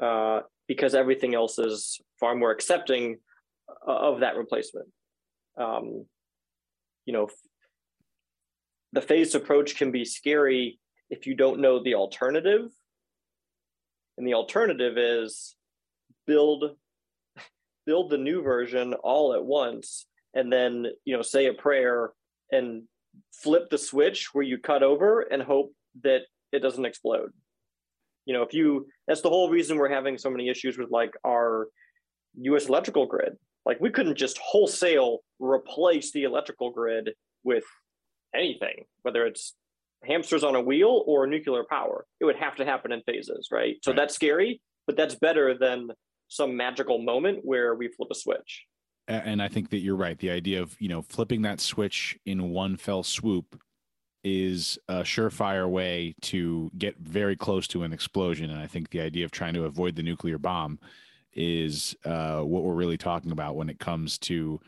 uh, 0.00 0.40
because 0.68 0.94
everything 0.94 1.34
else 1.34 1.58
is 1.58 2.00
far 2.20 2.34
more 2.34 2.50
accepting 2.50 3.16
of 3.86 4.20
that 4.20 4.36
replacement. 4.36 4.86
Um, 5.58 6.06
you 7.06 7.12
know 7.12 7.28
the 8.92 9.02
phased 9.02 9.34
approach 9.34 9.76
can 9.76 9.90
be 9.90 10.04
scary 10.04 10.78
if 11.10 11.26
you 11.26 11.34
don't 11.34 11.60
know 11.60 11.82
the 11.82 11.94
alternative. 11.94 12.70
And 14.16 14.26
the 14.26 14.34
alternative 14.34 14.96
is 14.96 15.56
build 16.26 16.76
build 17.86 18.10
the 18.10 18.18
new 18.18 18.42
version 18.42 18.94
all 18.94 19.34
at 19.34 19.44
once 19.44 20.06
and 20.34 20.52
then 20.52 20.86
you 21.04 21.16
know 21.16 21.22
say 21.22 21.46
a 21.46 21.54
prayer 21.54 22.12
and 22.50 22.82
flip 23.32 23.70
the 23.70 23.78
switch 23.78 24.30
where 24.32 24.44
you 24.44 24.58
cut 24.58 24.82
over 24.82 25.20
and 25.20 25.42
hope 25.42 25.72
that 26.02 26.22
it 26.52 26.60
doesn't 26.60 26.84
explode 26.84 27.30
you 28.26 28.34
know 28.34 28.42
if 28.42 28.52
you 28.52 28.86
that's 29.06 29.20
the 29.20 29.28
whole 29.28 29.50
reason 29.50 29.76
we're 29.76 29.88
having 29.88 30.18
so 30.18 30.30
many 30.30 30.48
issues 30.48 30.78
with 30.78 30.90
like 30.90 31.14
our 31.26 31.68
us 32.36 32.66
electrical 32.66 33.06
grid 33.06 33.36
like 33.64 33.80
we 33.80 33.90
couldn't 33.90 34.16
just 34.16 34.38
wholesale 34.38 35.18
replace 35.38 36.12
the 36.12 36.24
electrical 36.24 36.70
grid 36.70 37.10
with 37.44 37.64
anything 38.34 38.84
whether 39.02 39.24
it's 39.26 39.54
hamsters 40.06 40.44
on 40.44 40.54
a 40.54 40.60
wheel 40.60 41.02
or 41.06 41.26
nuclear 41.26 41.64
power. 41.68 42.06
It 42.20 42.24
would 42.24 42.36
have 42.36 42.56
to 42.56 42.64
happen 42.64 42.92
in 42.92 43.02
phases, 43.02 43.48
right? 43.50 43.76
So 43.82 43.90
right. 43.90 43.96
that's 43.96 44.14
scary, 44.14 44.60
but 44.86 44.96
that's 44.96 45.14
better 45.14 45.56
than 45.56 45.88
some 46.28 46.56
magical 46.56 46.98
moment 46.98 47.40
where 47.42 47.74
we 47.74 47.88
flip 47.88 48.08
a 48.10 48.14
switch. 48.14 48.64
And 49.06 49.42
I 49.42 49.48
think 49.48 49.68
that 49.70 49.80
you're 49.80 49.96
right. 49.96 50.18
The 50.18 50.30
idea 50.30 50.62
of, 50.62 50.74
you 50.80 50.88
know, 50.88 51.02
flipping 51.02 51.42
that 51.42 51.60
switch 51.60 52.18
in 52.24 52.50
one 52.50 52.76
fell 52.76 53.02
swoop 53.02 53.60
is 54.22 54.78
a 54.88 55.00
surefire 55.00 55.68
way 55.68 56.14
to 56.22 56.70
get 56.78 56.96
very 56.98 57.36
close 57.36 57.68
to 57.68 57.82
an 57.82 57.92
explosion. 57.92 58.50
And 58.50 58.58
I 58.58 58.66
think 58.66 58.88
the 58.88 59.00
idea 59.00 59.26
of 59.26 59.30
trying 59.30 59.52
to 59.54 59.64
avoid 59.64 59.94
the 59.94 60.02
nuclear 60.02 60.38
bomb 60.38 60.78
is 61.34 61.94
uh, 62.06 62.40
what 62.40 62.62
we're 62.62 62.74
really 62.74 62.96
talking 62.96 63.32
about 63.32 63.56
when 63.56 63.68
it 63.68 63.78
comes 63.78 64.18
to 64.18 64.58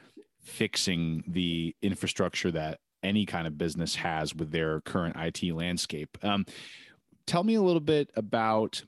fixing 0.42 1.24
the 1.26 1.74
infrastructure 1.80 2.50
that 2.50 2.80
any 3.02 3.24
kind 3.24 3.46
of 3.46 3.56
business 3.56 3.94
has 3.94 4.34
with 4.34 4.50
their 4.50 4.80
current 4.82 5.16
IT 5.18 5.52
landscape. 5.54 6.18
Um, 6.22 6.44
tell 7.26 7.44
me 7.44 7.54
a 7.54 7.62
little 7.62 7.80
bit 7.80 8.10
about 8.16 8.84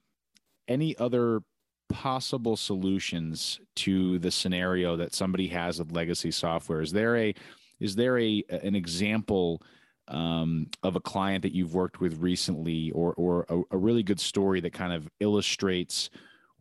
any 0.67 0.97
other 0.99 1.41
possible 1.89 2.57
solutions 2.57 3.61
to 3.77 4.19
the 4.19 4.31
scenario 4.31 4.97
that 4.97 5.15
somebody 5.15 5.49
has 5.49 5.79
with 5.79 5.93
legacy 5.93 6.31
software. 6.31 6.81
Is 6.81 6.93
there 6.93 7.17
a 7.17 7.35
is 7.81 7.95
there 7.95 8.19
a 8.19 8.45
an 8.49 8.75
example 8.75 9.63
um, 10.09 10.67
of 10.83 10.97
a 10.97 11.01
client 11.01 11.43
that 11.43 11.55
you've 11.55 11.75
worked 11.75 12.01
with 12.01 12.19
recently, 12.19 12.91
or 12.93 13.15
or 13.15 13.47
a, 13.49 13.61
a 13.73 13.79
really 13.79 14.03
good 14.03 14.21
story 14.21 14.61
that 14.61 14.73
kind 14.73 14.93
of 14.93 15.09
illustrates 15.21 16.11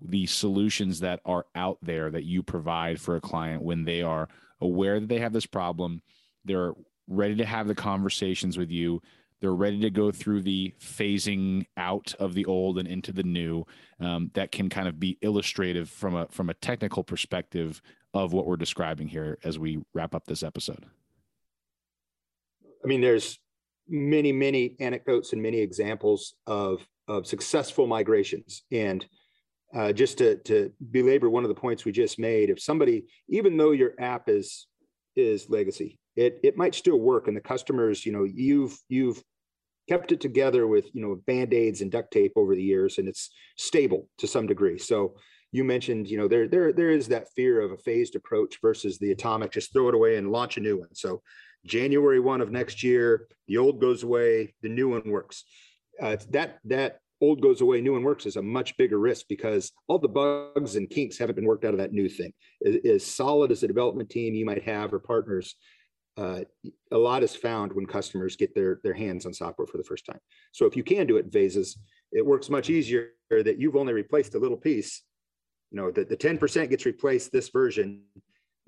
the 0.01 0.25
solutions 0.25 0.99
that 0.99 1.19
are 1.25 1.45
out 1.55 1.77
there 1.81 2.11
that 2.11 2.23
you 2.23 2.43
provide 2.43 2.99
for 3.01 3.15
a 3.15 3.21
client 3.21 3.63
when 3.63 3.83
they 3.83 4.01
are 4.01 4.27
aware 4.61 4.99
that 4.99 5.09
they 5.09 5.19
have 5.19 5.33
this 5.33 5.45
problem, 5.45 6.01
they're 6.45 6.73
ready 7.07 7.35
to 7.35 7.45
have 7.45 7.67
the 7.67 7.75
conversations 7.75 8.57
with 8.57 8.69
you. 8.69 9.01
They're 9.39 9.53
ready 9.53 9.79
to 9.81 9.89
go 9.89 10.11
through 10.11 10.41
the 10.41 10.73
phasing 10.79 11.65
out 11.77 12.13
of 12.19 12.33
the 12.33 12.45
old 12.45 12.79
and 12.79 12.87
into 12.87 13.11
the 13.11 13.23
new. 13.23 13.65
Um, 13.99 14.31
that 14.33 14.51
can 14.51 14.69
kind 14.69 14.87
of 14.87 14.99
be 14.99 15.17
illustrative 15.21 15.89
from 15.89 16.15
a 16.15 16.27
from 16.29 16.49
a 16.49 16.53
technical 16.55 17.03
perspective 17.03 17.81
of 18.13 18.33
what 18.33 18.47
we're 18.47 18.57
describing 18.57 19.07
here 19.07 19.37
as 19.43 19.59
we 19.59 19.79
wrap 19.93 20.15
up 20.15 20.25
this 20.25 20.43
episode. 20.43 20.85
I 22.83 22.87
mean, 22.87 23.01
there's 23.01 23.39
many, 23.87 24.31
many 24.31 24.75
anecdotes 24.79 25.33
and 25.33 25.41
many 25.41 25.59
examples 25.59 26.35
of 26.45 26.87
of 27.07 27.25
successful 27.25 27.87
migrations. 27.87 28.63
And 28.71 29.05
uh, 29.73 29.93
just 29.93 30.17
to 30.19 30.37
to 30.37 30.71
belabor 30.91 31.29
one 31.29 31.43
of 31.43 31.49
the 31.49 31.55
points 31.55 31.85
we 31.85 31.91
just 31.91 32.19
made, 32.19 32.49
if 32.49 32.61
somebody, 32.61 33.05
even 33.29 33.57
though 33.57 33.71
your 33.71 33.93
app 33.99 34.29
is 34.29 34.67
is 35.15 35.49
legacy, 35.49 35.99
it 36.17 36.39
it 36.43 36.57
might 36.57 36.75
still 36.75 36.99
work. 36.99 37.27
And 37.27 37.37
the 37.37 37.41
customers 37.41 38.05
you 38.05 38.11
know 38.11 38.25
you've 38.25 38.77
you've 38.89 39.23
kept 39.87 40.11
it 40.11 40.19
together 40.19 40.67
with 40.67 40.93
you 40.93 41.01
know 41.01 41.15
band-aids 41.27 41.81
and 41.81 41.91
duct 41.91 42.11
tape 42.11 42.33
over 42.35 42.55
the 42.55 42.63
years 42.63 42.97
and 42.97 43.07
it's 43.07 43.29
stable 43.55 44.09
to 44.17 44.27
some 44.27 44.47
degree. 44.47 44.77
So 44.77 45.15
you 45.51 45.63
mentioned 45.63 46.09
you 46.09 46.17
know 46.17 46.27
there 46.27 46.47
there 46.47 46.73
there 46.73 46.89
is 46.89 47.07
that 47.07 47.29
fear 47.35 47.61
of 47.61 47.71
a 47.71 47.77
phased 47.77 48.15
approach 48.15 48.57
versus 48.61 48.97
the 48.97 49.11
atomic. 49.11 49.51
Just 49.51 49.71
throw 49.71 49.87
it 49.87 49.95
away 49.95 50.17
and 50.17 50.31
launch 50.31 50.57
a 50.57 50.61
new 50.61 50.79
one. 50.79 50.93
So 50.93 51.21
january 51.65 52.19
1 52.19 52.41
of 52.41 52.51
next 52.51 52.81
year 52.83 53.27
the 53.47 53.57
old 53.57 53.81
goes 53.81 54.03
away 54.03 54.53
the 54.61 54.69
new 54.69 54.89
one 54.89 55.09
works. 55.09 55.45
Uh, 56.01 56.17
that 56.31 56.59
that 56.65 56.99
old 57.21 57.41
goes 57.41 57.61
away 57.61 57.81
new 57.81 57.93
one 57.93 58.03
works 58.03 58.25
is 58.25 58.35
a 58.35 58.41
much 58.41 58.77
bigger 58.77 58.99
risk 58.99 59.25
because 59.27 59.71
all 59.87 59.97
the 59.97 60.07
bugs 60.07 60.75
and 60.75 60.89
kinks 60.89 61.17
haven't 61.17 61.35
been 61.35 61.47
worked 61.47 61.65
out 61.65 61.73
of 61.73 61.79
that 61.79 61.93
new 61.93 62.09
thing. 62.09 62.31
As, 62.65 62.75
as 62.85 63.05
solid 63.05 63.51
as 63.51 63.63
a 63.63 63.67
development 63.67 64.09
team 64.09 64.33
you 64.33 64.45
might 64.45 64.63
have 64.63 64.93
or 64.93 64.99
partners 64.99 65.55
uh, 66.17 66.41
a 66.91 66.97
lot 66.97 67.23
is 67.23 67.35
found 67.35 67.71
when 67.71 67.85
customers 67.85 68.35
get 68.35 68.55
their 68.55 68.79
their 68.83 68.93
hands 68.93 69.25
on 69.25 69.33
software 69.33 69.67
for 69.67 69.77
the 69.77 69.83
first 69.83 70.05
time. 70.05 70.19
So 70.51 70.65
if 70.65 70.75
you 70.75 70.83
can 70.83 71.07
do 71.07 71.17
it 71.17 71.25
in 71.25 71.31
phases, 71.31 71.77
it 72.11 72.25
works 72.25 72.49
much 72.49 72.69
easier 72.69 73.11
that 73.29 73.59
you've 73.59 73.75
only 73.75 73.93
replaced 73.93 74.35
a 74.35 74.39
little 74.39 74.57
piece. 74.57 75.03
You 75.71 75.81
know, 75.81 75.91
that 75.91 76.07
the 76.07 76.15
10% 76.15 76.69
gets 76.69 76.85
replaced 76.85 77.33
this 77.33 77.49
version, 77.49 78.03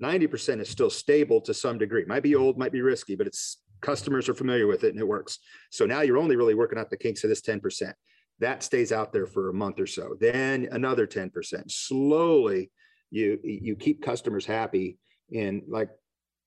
90% 0.02 0.60
is 0.60 0.68
still 0.68 0.90
stable 0.90 1.40
to 1.40 1.54
some 1.54 1.78
degree. 1.78 2.04
Might 2.04 2.22
be 2.22 2.34
old, 2.34 2.58
might 2.58 2.72
be 2.72 2.82
risky, 2.82 3.16
but 3.16 3.26
it's 3.26 3.62
customers 3.80 4.28
are 4.28 4.34
familiar 4.34 4.66
with 4.66 4.84
it 4.84 4.90
and 4.90 5.00
it 5.00 5.08
works. 5.08 5.38
So 5.70 5.86
now 5.86 6.02
you're 6.02 6.18
only 6.18 6.36
really 6.36 6.54
working 6.54 6.78
out 6.78 6.90
the 6.90 6.98
kinks 6.98 7.24
of 7.24 7.30
this 7.30 7.40
10%. 7.40 7.94
That 8.40 8.62
stays 8.62 8.92
out 8.92 9.14
there 9.14 9.26
for 9.26 9.48
a 9.48 9.54
month 9.54 9.80
or 9.80 9.86
so. 9.86 10.14
Then 10.20 10.68
another 10.72 11.06
10%. 11.06 11.70
Slowly 11.70 12.70
you 13.10 13.38
you 13.42 13.76
keep 13.76 14.02
customers 14.02 14.46
happy 14.46 14.98
and 15.34 15.62
like 15.68 15.90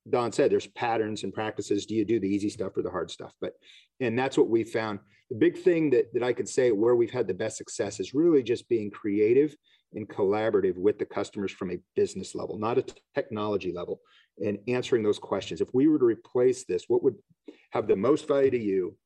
Don 0.09 0.31
said, 0.31 0.51
there's 0.51 0.67
patterns 0.67 1.23
and 1.23 1.33
practices. 1.33 1.85
Do 1.85 1.95
you 1.95 2.05
do 2.05 2.19
the 2.19 2.27
easy 2.27 2.49
stuff 2.49 2.75
or 2.75 2.81
the 2.81 2.91
hard 2.91 3.09
stuff? 3.09 3.33
But 3.39 3.53
and 3.99 4.17
that's 4.17 4.37
what 4.37 4.49
we 4.49 4.63
found. 4.63 4.99
The 5.29 5.37
big 5.37 5.57
thing 5.57 5.89
that 5.91 6.13
that 6.13 6.23
I 6.23 6.33
could 6.33 6.49
say 6.49 6.71
where 6.71 6.95
we've 6.95 7.11
had 7.11 7.27
the 7.27 7.33
best 7.33 7.57
success 7.57 7.99
is 7.99 8.13
really 8.13 8.43
just 8.43 8.67
being 8.67 8.91
creative 8.91 9.55
and 9.93 10.09
collaborative 10.09 10.75
with 10.75 10.97
the 10.97 11.05
customers 11.05 11.51
from 11.51 11.71
a 11.71 11.79
business 11.95 12.35
level, 12.35 12.57
not 12.57 12.79
a 12.79 12.85
technology 13.13 13.71
level, 13.71 14.01
and 14.43 14.57
answering 14.67 15.03
those 15.03 15.19
questions. 15.19 15.61
If 15.61 15.69
we 15.73 15.87
were 15.87 15.99
to 15.99 16.05
replace 16.05 16.65
this, 16.65 16.85
what 16.87 17.03
would 17.03 17.15
have 17.71 17.87
the 17.87 17.95
most 17.95 18.27
value 18.27 18.51
to 18.51 18.59
you, 18.59 18.97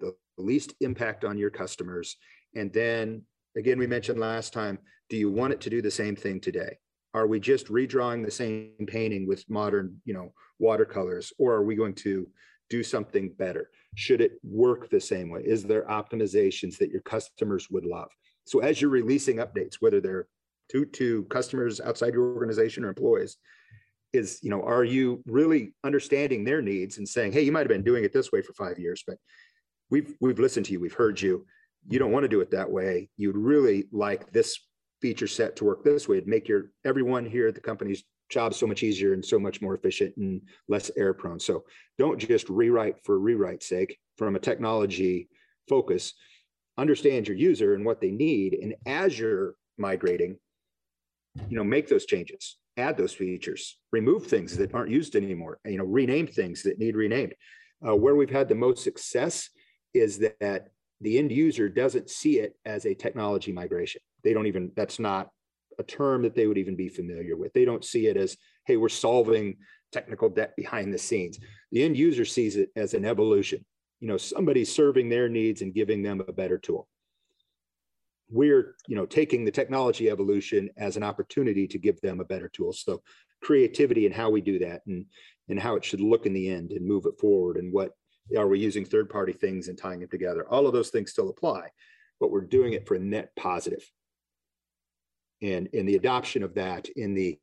the 0.00 0.14
least 0.36 0.74
impact 0.80 1.24
on 1.24 1.38
your 1.38 1.50
customers, 1.50 2.16
and 2.56 2.72
then 2.72 3.22
Again, 3.56 3.78
we 3.78 3.86
mentioned 3.86 4.18
last 4.18 4.52
time, 4.52 4.78
do 5.08 5.16
you 5.16 5.30
want 5.30 5.52
it 5.52 5.60
to 5.62 5.70
do 5.70 5.80
the 5.80 5.90
same 5.90 6.16
thing 6.16 6.40
today? 6.40 6.78
Are 7.14 7.26
we 7.26 7.40
just 7.40 7.68
redrawing 7.68 8.24
the 8.24 8.30
same 8.30 8.72
painting 8.86 9.26
with 9.26 9.48
modern, 9.48 10.00
you 10.04 10.14
know, 10.14 10.32
watercolors, 10.58 11.32
or 11.38 11.54
are 11.54 11.64
we 11.64 11.76
going 11.76 11.94
to 11.94 12.28
do 12.68 12.82
something 12.82 13.32
better? 13.38 13.70
Should 13.94 14.20
it 14.20 14.32
work 14.42 14.90
the 14.90 15.00
same 15.00 15.30
way? 15.30 15.42
Is 15.44 15.62
there 15.62 15.84
optimizations 15.84 16.76
that 16.78 16.90
your 16.90 17.02
customers 17.02 17.70
would 17.70 17.84
love? 17.84 18.08
So 18.44 18.58
as 18.58 18.80
you're 18.80 18.90
releasing 18.90 19.36
updates, 19.36 19.76
whether 19.80 20.00
they're 20.00 20.26
to, 20.72 20.84
to 20.84 21.24
customers 21.24 21.80
outside 21.80 22.14
your 22.14 22.34
organization 22.34 22.84
or 22.84 22.88
employees, 22.88 23.36
is, 24.12 24.38
you 24.42 24.50
know, 24.50 24.62
are 24.62 24.84
you 24.84 25.22
really 25.26 25.74
understanding 25.84 26.44
their 26.44 26.62
needs 26.62 26.98
and 26.98 27.08
saying, 27.08 27.32
hey, 27.32 27.42
you 27.42 27.52
might 27.52 27.60
have 27.60 27.68
been 27.68 27.82
doing 27.82 28.04
it 28.04 28.12
this 28.12 28.32
way 28.32 28.40
for 28.42 28.52
five 28.54 28.78
years, 28.78 29.02
but 29.06 29.16
we've 29.90 30.14
we've 30.20 30.38
listened 30.38 30.66
to 30.66 30.72
you, 30.72 30.80
we've 30.80 30.94
heard 30.94 31.20
you. 31.20 31.46
You 31.88 31.98
don't 31.98 32.12
want 32.12 32.24
to 32.24 32.28
do 32.28 32.40
it 32.40 32.50
that 32.52 32.70
way. 32.70 33.10
You'd 33.16 33.36
really 33.36 33.86
like 33.92 34.32
this 34.32 34.58
feature 35.04 35.26
set 35.26 35.54
to 35.54 35.64
work 35.66 35.84
this 35.84 36.08
way. 36.08 36.16
It'd 36.16 36.26
make 36.26 36.48
your 36.48 36.70
everyone 36.86 37.26
here 37.26 37.46
at 37.46 37.54
the 37.54 37.60
company's 37.60 38.04
job 38.30 38.54
so 38.54 38.66
much 38.66 38.82
easier 38.82 39.12
and 39.12 39.22
so 39.22 39.38
much 39.38 39.60
more 39.60 39.74
efficient 39.74 40.16
and 40.16 40.40
less 40.66 40.90
error 40.96 41.12
prone. 41.12 41.38
So 41.38 41.64
don't 41.98 42.18
just 42.18 42.48
rewrite 42.48 43.04
for 43.04 43.18
rewrite's 43.18 43.68
sake 43.68 43.98
from 44.16 44.34
a 44.34 44.38
technology 44.38 45.28
focus. 45.68 46.14
Understand 46.78 47.28
your 47.28 47.36
user 47.36 47.74
and 47.74 47.84
what 47.84 48.00
they 48.00 48.12
need. 48.12 48.54
And 48.54 48.76
as 48.86 49.18
you're 49.18 49.56
migrating, 49.76 50.38
you 51.50 51.58
know, 51.58 51.64
make 51.64 51.86
those 51.86 52.06
changes, 52.06 52.56
add 52.78 52.96
those 52.96 53.12
features, 53.12 53.78
remove 53.92 54.26
things 54.26 54.56
that 54.56 54.74
aren't 54.74 54.90
used 54.90 55.16
anymore, 55.16 55.58
you 55.66 55.76
know, 55.76 55.84
rename 55.84 56.28
things 56.28 56.62
that 56.62 56.78
need 56.78 56.96
renamed. 56.96 57.34
Uh, 57.86 57.94
where 57.94 58.16
we've 58.16 58.30
had 58.30 58.48
the 58.48 58.54
most 58.54 58.82
success 58.82 59.50
is 59.92 60.18
that 60.40 60.68
the 61.02 61.18
end 61.18 61.30
user 61.30 61.68
doesn't 61.68 62.08
see 62.08 62.38
it 62.38 62.54
as 62.64 62.86
a 62.86 62.94
technology 62.94 63.52
migration. 63.52 64.00
They 64.24 64.32
don't 64.32 64.46
even, 64.46 64.72
that's 64.74 64.98
not 64.98 65.30
a 65.78 65.82
term 65.82 66.22
that 66.22 66.34
they 66.34 66.46
would 66.46 66.58
even 66.58 66.76
be 66.76 66.88
familiar 66.88 67.36
with. 67.36 67.52
They 67.52 67.64
don't 67.64 67.84
see 67.84 68.06
it 68.06 68.16
as, 68.16 68.36
hey, 68.66 68.76
we're 68.76 68.88
solving 68.88 69.56
technical 69.92 70.28
debt 70.28 70.54
behind 70.56 70.92
the 70.92 70.98
scenes. 70.98 71.38
The 71.70 71.82
end 71.82 71.96
user 71.96 72.24
sees 72.24 72.56
it 72.56 72.70
as 72.76 72.94
an 72.94 73.04
evolution. 73.04 73.64
You 74.00 74.08
know, 74.08 74.16
somebody 74.16 74.64
serving 74.64 75.08
their 75.08 75.28
needs 75.28 75.62
and 75.62 75.74
giving 75.74 76.02
them 76.02 76.22
a 76.26 76.32
better 76.32 76.58
tool. 76.58 76.88
We're, 78.30 78.74
you 78.88 78.96
know, 78.96 79.06
taking 79.06 79.44
the 79.44 79.50
technology 79.50 80.10
evolution 80.10 80.70
as 80.76 80.96
an 80.96 81.02
opportunity 81.02 81.66
to 81.68 81.78
give 81.78 82.00
them 82.00 82.20
a 82.20 82.24
better 82.24 82.48
tool. 82.48 82.72
So 82.72 83.02
creativity 83.42 84.06
and 84.06 84.14
how 84.14 84.30
we 84.30 84.40
do 84.40 84.58
that 84.58 84.80
and 84.86 85.04
and 85.48 85.60
how 85.60 85.76
it 85.76 85.84
should 85.84 86.00
look 86.00 86.24
in 86.24 86.32
the 86.32 86.48
end 86.48 86.72
and 86.72 86.86
move 86.86 87.04
it 87.04 87.20
forward 87.20 87.58
and 87.58 87.70
what 87.70 87.92
are 88.36 88.48
we 88.48 88.58
using 88.58 88.84
third 88.84 89.10
party 89.10 89.32
things 89.32 89.68
and 89.68 89.76
tying 89.76 90.00
them 90.00 90.08
together? 90.08 90.46
All 90.48 90.66
of 90.66 90.72
those 90.72 90.88
things 90.88 91.10
still 91.10 91.28
apply, 91.28 91.68
but 92.18 92.30
we're 92.30 92.40
doing 92.40 92.72
it 92.72 92.88
for 92.88 92.94
a 92.94 92.98
net 92.98 93.30
positive. 93.36 93.84
And 95.44 95.68
in 95.68 95.86
the 95.86 95.96
adoption 95.96 96.42
of 96.42 96.54
that, 96.54 96.88
in 96.96 97.14
the 97.14 97.38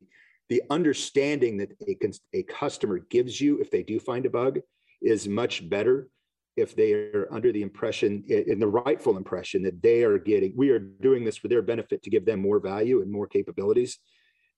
the 0.48 0.62
understanding 0.68 1.56
that 1.56 1.70
a, 1.88 1.96
a 2.34 2.42
customer 2.42 2.98
gives 2.98 3.40
you 3.40 3.58
if 3.60 3.70
they 3.70 3.82
do 3.82 3.98
find 3.98 4.26
a 4.26 4.30
bug 4.30 4.58
is 5.00 5.26
much 5.26 5.66
better 5.70 6.08
if 6.56 6.76
they 6.76 6.92
are 6.92 7.26
under 7.32 7.52
the 7.52 7.62
impression 7.62 8.22
in 8.28 8.58
the 8.58 8.66
rightful 8.66 9.16
impression 9.16 9.62
that 9.62 9.80
they 9.80 10.02
are 10.04 10.18
getting 10.18 10.52
we 10.54 10.68
are 10.68 10.78
doing 10.78 11.24
this 11.24 11.38
for 11.38 11.48
their 11.48 11.62
benefit 11.62 12.02
to 12.02 12.10
give 12.10 12.26
them 12.26 12.40
more 12.40 12.60
value 12.60 13.00
and 13.00 13.10
more 13.10 13.26
capabilities 13.26 13.98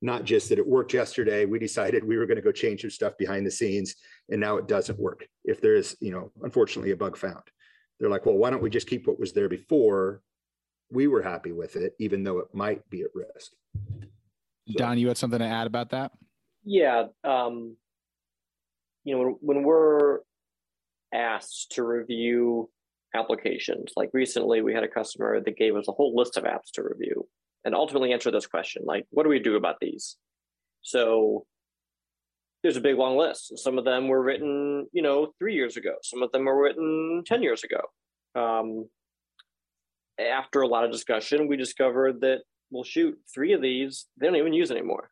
not 0.05 0.25
just 0.25 0.51
that 0.51 0.59
it 0.59 0.67
worked 0.67 0.93
yesterday. 0.93 1.47
We 1.47 1.59
decided 1.59 2.05
we 2.05 2.19
were 2.19 2.27
going 2.27 2.37
to 2.37 2.43
go 2.43 2.53
change 2.53 2.83
some 2.83 2.91
stuff 2.91 3.17
behind 3.19 3.47
the 3.47 3.51
scenes 3.51 3.95
and 4.31 4.39
now 4.39 4.59
it 4.59 4.69
doesn't 4.69 4.99
work. 4.99 5.27
If 5.45 5.63
there 5.63 5.77
is, 5.77 5.97
you 6.01 6.13
know, 6.13 6.31
unfortunately 6.43 6.91
a 6.91 6.97
bug 6.97 7.17
found, 7.17 7.43
they're 7.99 8.11
like, 8.11 8.27
well, 8.27 8.37
why 8.37 8.51
don't 8.51 8.63
we 8.63 8.69
just 8.69 8.87
keep 8.87 9.07
what 9.07 9.19
was 9.19 9.33
there 9.33 9.49
before? 9.49 10.21
We 10.91 11.07
were 11.07 11.23
happy 11.23 11.53
with 11.53 11.77
it, 11.77 11.95
even 11.99 12.23
though 12.23 12.39
it 12.39 12.49
might 12.53 12.89
be 12.91 13.03
at 13.03 13.11
risk. 13.15 13.53
So, 14.69 14.75
Don, 14.77 14.99
you 14.99 15.09
had 15.09 15.17
something 15.17 15.39
to 15.39 15.45
add 15.45 15.67
about 15.67 15.91
that? 15.91 16.13
Yeah. 16.65 17.05
Um, 17.23 17.77
you 19.05 19.15
know, 19.15 19.23
when, 19.23 19.37
when 19.41 19.63
we're 19.65 20.21
asked 21.13 21.73
to 21.73 21.83
review 21.83 22.71
applications, 23.15 23.93
like 23.97 24.11
recently 24.13 24.63
we 24.63 24.75
had 24.75 24.85
a 24.85 24.89
customer 24.89 25.41
that 25.41 25.57
gave 25.57 25.77
us 25.77 25.89
a 25.89 25.93
whole 25.93 26.15
list 26.17 26.37
of 26.37 26.45
apps 26.45 26.71
to 26.75 26.83
review 26.83 27.27
and 27.65 27.75
ultimately 27.75 28.13
answer 28.13 28.31
this 28.31 28.47
question 28.47 28.83
like 28.85 29.07
what 29.11 29.23
do 29.23 29.29
we 29.29 29.39
do 29.39 29.57
about 29.57 29.77
these 29.81 30.17
so 30.83 31.47
there's 32.63 32.77
a 32.77 32.83
big 32.83 32.97
long 32.97 33.17
list 33.17 33.59
some 33.59 33.79
of 33.79 33.85
them 33.85 34.09
were 34.09 34.23
written 34.23 34.87
you 34.93 35.03
know 35.03 35.33
three 35.39 35.55
years 35.55 35.77
ago 35.77 35.95
some 36.03 36.23
of 36.23 36.31
them 36.33 36.45
were 36.45 36.61
written 36.61 37.23
10 37.27 37.43
years 37.43 37.65
ago 37.65 37.81
um, 38.41 38.89
after 40.19 40.61
a 40.61 40.69
lot 40.69 40.85
of 40.85 40.93
discussion 40.93 41.49
we 41.49 41.57
discovered 41.57 42.21
that 42.21 42.41
well 42.71 42.85
shoot 42.85 43.19
three 43.33 43.53
of 43.53 43.63
these 43.63 44.07
they 44.19 44.27
don't 44.27 44.37
even 44.37 44.53
use 44.53 44.71
anymore. 44.71 45.11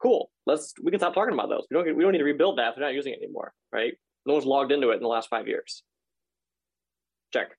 Cool. 0.00 0.30
Let's 0.46 0.74
we 0.82 0.90
can 0.90 1.00
stop 1.00 1.14
talking 1.14 1.34
about 1.34 1.48
those. 1.48 1.66
We 1.70 1.74
don't 1.74 1.96
we 1.96 2.02
don't 2.02 2.12
need 2.12 2.18
to 2.18 2.24
rebuild 2.24 2.58
that 2.58 2.74
they're 2.74 2.84
not 2.84 2.94
using 2.94 3.12
it 3.12 3.22
anymore 3.22 3.52
right? 3.72 3.94
No 4.24 4.34
one's 4.34 4.46
logged 4.46 4.72
into 4.72 4.90
it 4.90 4.96
in 4.96 5.02
the 5.02 5.08
last 5.08 5.28
five 5.28 5.46
years. 5.46 5.82
Check. 7.32 7.50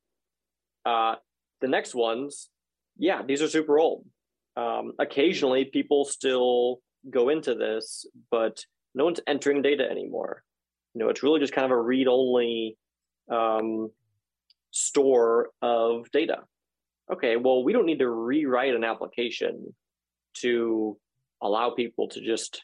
Uh, 0.85 1.15
the 1.61 1.67
next 1.67 1.93
ones 1.95 2.49
yeah, 2.97 3.21
these 3.23 3.41
are 3.41 3.47
super 3.47 3.79
old. 3.79 4.05
Um, 4.55 4.93
occasionally, 4.99 5.65
people 5.65 6.05
still 6.05 6.79
go 7.09 7.29
into 7.29 7.55
this, 7.55 8.05
but 8.31 8.65
no 8.95 9.05
one's 9.05 9.19
entering 9.27 9.61
data 9.61 9.89
anymore. 9.89 10.43
You 10.93 11.03
know, 11.03 11.09
it's 11.09 11.23
really 11.23 11.39
just 11.39 11.53
kind 11.53 11.65
of 11.65 11.71
a 11.71 11.81
read-only 11.81 12.77
um, 13.31 13.91
store 14.77 15.49
of 15.61 16.09
data. 16.11 16.39
Okay, 17.11 17.37
well, 17.37 17.63
we 17.63 17.73
don't 17.73 17.85
need 17.85 17.99
to 17.99 18.09
rewrite 18.09 18.75
an 18.75 18.83
application 18.83 19.73
to 20.41 20.97
allow 21.41 21.71
people 21.71 22.07
to 22.09 22.21
just 22.21 22.63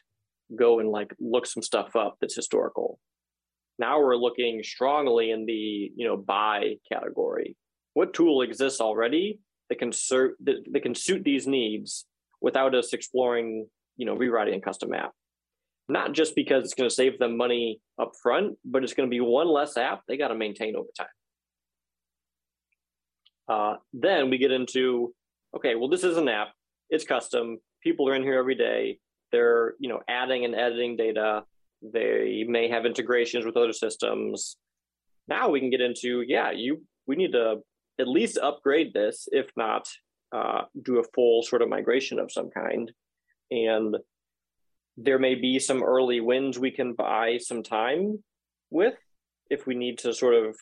go 0.56 0.78
and 0.78 0.90
like 0.90 1.12
look 1.18 1.46
some 1.46 1.62
stuff 1.62 1.96
up 1.96 2.16
that's 2.20 2.36
historical. 2.36 2.98
Now 3.78 4.00
we're 4.00 4.16
looking 4.16 4.62
strongly 4.62 5.30
in 5.30 5.46
the 5.46 5.92
you 5.96 6.06
know 6.06 6.16
buy 6.16 6.74
category. 6.92 7.56
What 7.94 8.14
tool 8.14 8.42
exists 8.42 8.80
already 8.80 9.40
that 9.68 9.78
can 9.78 9.92
serve 9.92 10.32
that, 10.44 10.56
that 10.70 10.82
can 10.82 10.94
suit 10.94 11.24
these 11.24 11.46
needs 11.46 12.06
without 12.40 12.74
us 12.74 12.92
exploring, 12.92 13.66
you 13.96 14.06
know, 14.06 14.14
rewriting 14.14 14.54
a 14.54 14.60
custom 14.60 14.92
app. 14.92 15.12
Not 15.88 16.12
just 16.12 16.34
because 16.34 16.64
it's 16.64 16.74
going 16.74 16.88
to 16.88 16.94
save 16.94 17.18
them 17.18 17.36
money 17.36 17.80
up 18.00 18.12
front, 18.22 18.56
but 18.64 18.84
it's 18.84 18.94
going 18.94 19.08
to 19.08 19.10
be 19.10 19.20
one 19.20 19.48
less 19.48 19.76
app 19.76 20.02
they 20.06 20.16
got 20.16 20.28
to 20.28 20.34
maintain 20.34 20.76
over 20.76 20.88
time. 20.96 21.06
Uh, 23.48 23.76
then 23.92 24.30
we 24.30 24.38
get 24.38 24.52
into, 24.52 25.14
okay, 25.56 25.74
well, 25.74 25.88
this 25.88 26.04
is 26.04 26.16
an 26.16 26.28
app. 26.28 26.48
It's 26.90 27.04
custom. 27.04 27.58
People 27.82 28.08
are 28.08 28.14
in 28.14 28.22
here 28.22 28.38
every 28.38 28.54
day. 28.54 28.98
They're, 29.32 29.74
you 29.78 29.88
know, 29.88 30.00
adding 30.08 30.44
and 30.44 30.54
editing 30.54 30.96
data. 30.96 31.44
They 31.82 32.44
may 32.48 32.68
have 32.68 32.86
integrations 32.86 33.44
with 33.44 33.56
other 33.56 33.72
systems. 33.72 34.56
Now 35.28 35.50
we 35.50 35.60
can 35.60 35.70
get 35.70 35.80
into, 35.80 36.22
yeah, 36.26 36.50
you 36.50 36.82
we 37.06 37.16
need 37.16 37.32
to 37.32 37.56
at 37.98 38.08
least 38.08 38.38
upgrade 38.38 38.92
this, 38.92 39.28
if 39.30 39.50
not 39.56 39.88
uh, 40.34 40.62
do 40.82 40.98
a 40.98 41.04
full 41.14 41.42
sort 41.42 41.62
of 41.62 41.68
migration 41.68 42.18
of 42.18 42.32
some 42.32 42.50
kind. 42.50 42.90
And 43.50 43.96
there 44.96 45.18
may 45.18 45.34
be 45.34 45.58
some 45.58 45.82
early 45.82 46.20
wins 46.20 46.58
we 46.58 46.70
can 46.70 46.94
buy 46.94 47.38
some 47.38 47.62
time 47.62 48.22
with 48.70 48.94
if 49.50 49.66
we 49.66 49.74
need 49.74 49.98
to 49.98 50.12
sort 50.14 50.34
of 50.34 50.56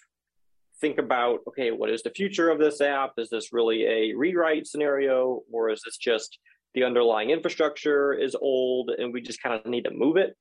think 0.83 0.99
about 0.99 1.41
okay, 1.49 1.71
what 1.71 1.89
is 1.89 2.03
the 2.03 2.11
future 2.11 2.51
of 2.51 2.59
this 2.59 2.83
app? 2.83 3.13
Is 3.17 3.31
this 3.31 3.53
really 3.53 3.85
a 3.87 4.15
rewrite 4.15 4.67
scenario, 4.67 5.41
or 5.51 5.71
is 5.71 5.81
this 5.83 5.97
just 5.97 6.39
the 6.75 6.85
underlying 6.85 7.31
infrastructure 7.31 8.13
is 8.13 8.35
old 8.35 8.91
and 8.91 9.13
we 9.13 9.23
just 9.23 9.43
kind 9.43 9.59
of 9.59 9.65
need 9.65 9.85
to 9.85 9.91
move 9.91 10.19
it? 10.19 10.37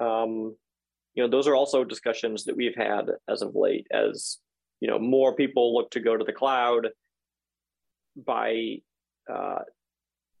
Um, 0.00 0.56
you 1.14 1.22
know, 1.22 1.28
those 1.28 1.46
are 1.46 1.54
also 1.54 1.84
discussions 1.84 2.44
that 2.44 2.56
we've 2.56 2.76
had 2.76 3.06
as 3.28 3.42
of 3.42 3.54
late 3.54 3.86
as 3.92 4.38
you 4.80 4.88
know 4.88 4.98
more 4.98 5.34
people 5.34 5.74
look 5.74 5.90
to 5.90 6.00
go 6.00 6.16
to 6.16 6.24
the 6.24 6.32
cloud 6.32 6.88
by 8.16 8.76
uh, 9.32 9.60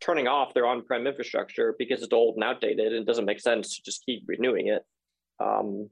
turning 0.00 0.28
off 0.28 0.54
their 0.54 0.66
on-prem 0.66 1.06
infrastructure 1.06 1.74
because 1.78 2.02
it's 2.02 2.12
old 2.12 2.36
and 2.36 2.44
outdated 2.44 2.92
and 2.92 3.02
it 3.02 3.06
doesn't 3.06 3.24
make 3.24 3.40
sense 3.40 3.76
to 3.76 3.82
just 3.82 4.04
keep 4.04 4.22
renewing 4.26 4.68
it 4.68 4.82
um, 5.40 5.88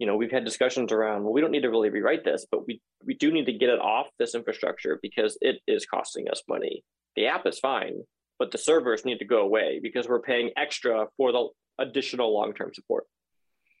you 0.00 0.06
know 0.06 0.16
we've 0.16 0.32
had 0.32 0.44
discussions 0.44 0.90
around 0.90 1.22
well 1.22 1.32
we 1.32 1.40
don't 1.40 1.52
need 1.52 1.62
to 1.62 1.70
really 1.70 1.90
rewrite 1.90 2.24
this 2.24 2.46
but 2.50 2.66
we 2.66 2.80
we 3.06 3.14
do 3.14 3.30
need 3.30 3.46
to 3.46 3.52
get 3.52 3.68
it 3.68 3.78
off 3.78 4.08
this 4.18 4.34
infrastructure 4.34 4.98
because 5.02 5.38
it 5.40 5.60
is 5.68 5.86
costing 5.86 6.28
us 6.28 6.42
money 6.48 6.82
the 7.14 7.26
app 7.26 7.46
is 7.46 7.60
fine 7.60 8.00
but 8.38 8.50
the 8.50 8.58
servers 8.58 9.04
need 9.04 9.18
to 9.18 9.24
go 9.24 9.42
away 9.42 9.78
because 9.80 10.08
we're 10.08 10.20
paying 10.20 10.50
extra 10.56 11.06
for 11.16 11.30
the 11.30 11.48
additional 11.78 12.34
long-term 12.34 12.72
support 12.74 13.04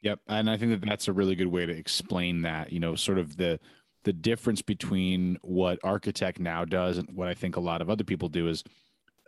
Yep, 0.02 0.20
and 0.28 0.48
I 0.48 0.56
think 0.56 0.72
that 0.72 0.88
that's 0.88 1.08
a 1.08 1.12
really 1.12 1.34
good 1.34 1.46
way 1.46 1.66
to 1.66 1.76
explain 1.76 2.42
that. 2.42 2.72
You 2.72 2.80
know, 2.80 2.94
sort 2.94 3.18
of 3.18 3.36
the 3.36 3.60
the 4.04 4.12
difference 4.12 4.62
between 4.62 5.36
what 5.42 5.80
ArchitectNow 5.82 6.68
does 6.68 6.96
and 6.96 7.08
what 7.14 7.28
I 7.28 7.34
think 7.34 7.56
a 7.56 7.60
lot 7.60 7.82
of 7.82 7.90
other 7.90 8.04
people 8.04 8.30
do 8.30 8.48
is 8.48 8.64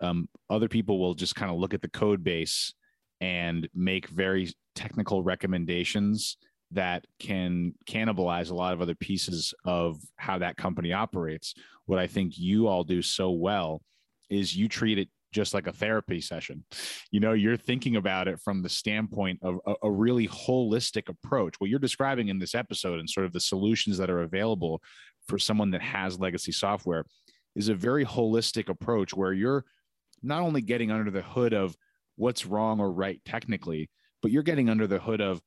um, 0.00 0.28
other 0.48 0.68
people 0.68 0.98
will 0.98 1.12
just 1.12 1.36
kind 1.36 1.50
of 1.50 1.58
look 1.58 1.74
at 1.74 1.82
the 1.82 1.90
code 1.90 2.24
base 2.24 2.72
and 3.20 3.68
make 3.74 4.08
very 4.08 4.50
technical 4.74 5.22
recommendations 5.22 6.38
that 6.72 7.06
can 7.18 7.74
cannibalize 7.86 8.50
a 8.50 8.54
lot 8.54 8.72
of 8.72 8.80
other 8.80 8.94
pieces 8.94 9.54
of 9.64 10.00
how 10.16 10.38
that 10.38 10.56
company 10.56 10.92
operates. 10.92 11.54
What 11.86 11.98
I 11.98 12.06
think 12.06 12.38
you 12.38 12.68
all 12.68 12.84
do 12.84 13.02
so 13.02 13.30
well 13.30 13.82
is 14.30 14.56
you 14.56 14.68
treat 14.68 14.98
it 14.98 15.08
just 15.32 15.54
like 15.54 15.66
a 15.66 15.72
therapy 15.72 16.20
session. 16.20 16.64
You 17.10 17.20
know, 17.20 17.32
you're 17.32 17.56
thinking 17.56 17.96
about 17.96 18.28
it 18.28 18.38
from 18.40 18.62
the 18.62 18.68
standpoint 18.68 19.40
of 19.42 19.58
a, 19.66 19.74
a, 19.84 19.90
really 19.90 20.28
holistic 20.28 21.08
approach. 21.08 21.54
What 21.58 21.70
you're 21.70 21.78
describing 21.78 22.28
in 22.28 22.38
this 22.38 22.54
episode 22.54 23.00
and 23.00 23.08
sort 23.08 23.26
of 23.26 23.32
the 23.32 23.40
solutions 23.40 23.96
that 23.98 24.10
are 24.10 24.22
available 24.22 24.82
for 25.28 25.38
someone 25.38 25.70
that 25.70 25.80
has 25.80 26.20
legacy 26.20 26.52
software 26.52 27.06
is 27.56 27.68
a 27.68 27.74
very 27.74 28.04
holistic 28.04 28.68
approach 28.68 29.14
where 29.14 29.32
you're 29.32 29.64
not 30.22 30.42
only 30.42 30.60
getting 30.60 30.90
under 30.90 31.10
the 31.10 31.22
hood 31.22 31.52
of 31.54 31.74
what's 32.16 32.46
wrong 32.46 32.78
or 32.78 32.92
right 32.92 33.20
technically, 33.24 33.88
but 34.20 34.30
you're 34.30 34.42
getting 34.42 34.68
under 34.68 34.86
the 34.86 34.98
hood 34.98 35.20
of 35.20 35.40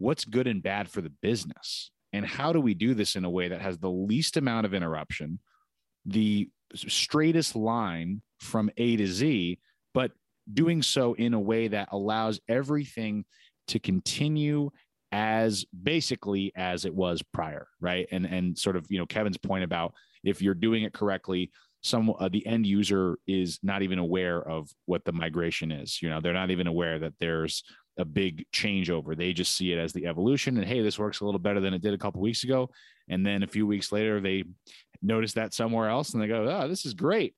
what's 0.00 0.24
good 0.24 0.46
and 0.46 0.62
bad 0.62 0.88
for 0.88 1.00
the 1.00 1.12
business. 1.22 1.90
And 2.12 2.26
how 2.26 2.52
do 2.52 2.60
we 2.60 2.74
do 2.74 2.94
this 2.94 3.14
in 3.14 3.24
a 3.24 3.30
way 3.30 3.48
that 3.48 3.60
has 3.60 3.78
the 3.78 3.90
least 3.90 4.36
amount 4.36 4.66
of 4.66 4.74
interruption, 4.74 5.38
the 6.04 6.48
straightest 6.74 7.54
line 7.54 8.22
from 8.40 8.70
A 8.76 8.96
to 8.96 9.06
Z, 9.06 9.58
but 9.94 10.10
doing 10.52 10.82
so 10.82 11.14
in 11.14 11.34
a 11.34 11.40
way 11.40 11.68
that 11.68 11.88
allows 11.92 12.40
everything 12.48 13.24
to 13.68 13.78
continue 13.78 14.70
as 15.12 15.64
basically 15.82 16.52
as 16.56 16.84
it 16.84 16.94
was 16.94 17.22
prior, 17.32 17.68
right? 17.80 18.06
And 18.10 18.24
and 18.24 18.58
sort 18.58 18.76
of 18.76 18.86
you 18.88 18.98
know 18.98 19.06
Kevin's 19.06 19.38
point 19.38 19.64
about 19.64 19.92
if 20.24 20.40
you're 20.42 20.54
doing 20.54 20.84
it 20.84 20.92
correctly, 20.92 21.50
some 21.82 22.12
uh, 22.18 22.28
the 22.28 22.46
end 22.46 22.66
user 22.66 23.18
is 23.26 23.58
not 23.62 23.82
even 23.82 23.98
aware 23.98 24.40
of 24.40 24.70
what 24.86 25.04
the 25.04 25.12
migration 25.12 25.72
is. 25.72 26.00
You 26.02 26.10
know, 26.10 26.20
they're 26.20 26.32
not 26.32 26.50
even 26.50 26.66
aware 26.66 26.98
that 26.98 27.14
there's 27.20 27.62
a 27.98 28.04
big 28.04 28.44
changeover. 28.52 29.16
They 29.16 29.32
just 29.32 29.56
see 29.56 29.72
it 29.72 29.78
as 29.78 29.92
the 29.92 30.06
evolution 30.06 30.56
and 30.56 30.66
hey, 30.66 30.80
this 30.82 30.98
works 30.98 31.20
a 31.20 31.24
little 31.24 31.40
better 31.40 31.60
than 31.60 31.74
it 31.74 31.82
did 31.82 31.94
a 31.94 31.98
couple 31.98 32.20
weeks 32.20 32.44
ago. 32.44 32.70
And 33.08 33.26
then 33.26 33.42
a 33.42 33.46
few 33.46 33.66
weeks 33.66 33.92
later, 33.92 34.20
they 34.20 34.44
notice 35.02 35.32
that 35.34 35.54
somewhere 35.54 35.88
else 35.88 36.14
and 36.14 36.22
they 36.22 36.28
go, 36.28 36.48
oh, 36.48 36.68
this 36.68 36.86
is 36.86 36.94
great. 36.94 37.34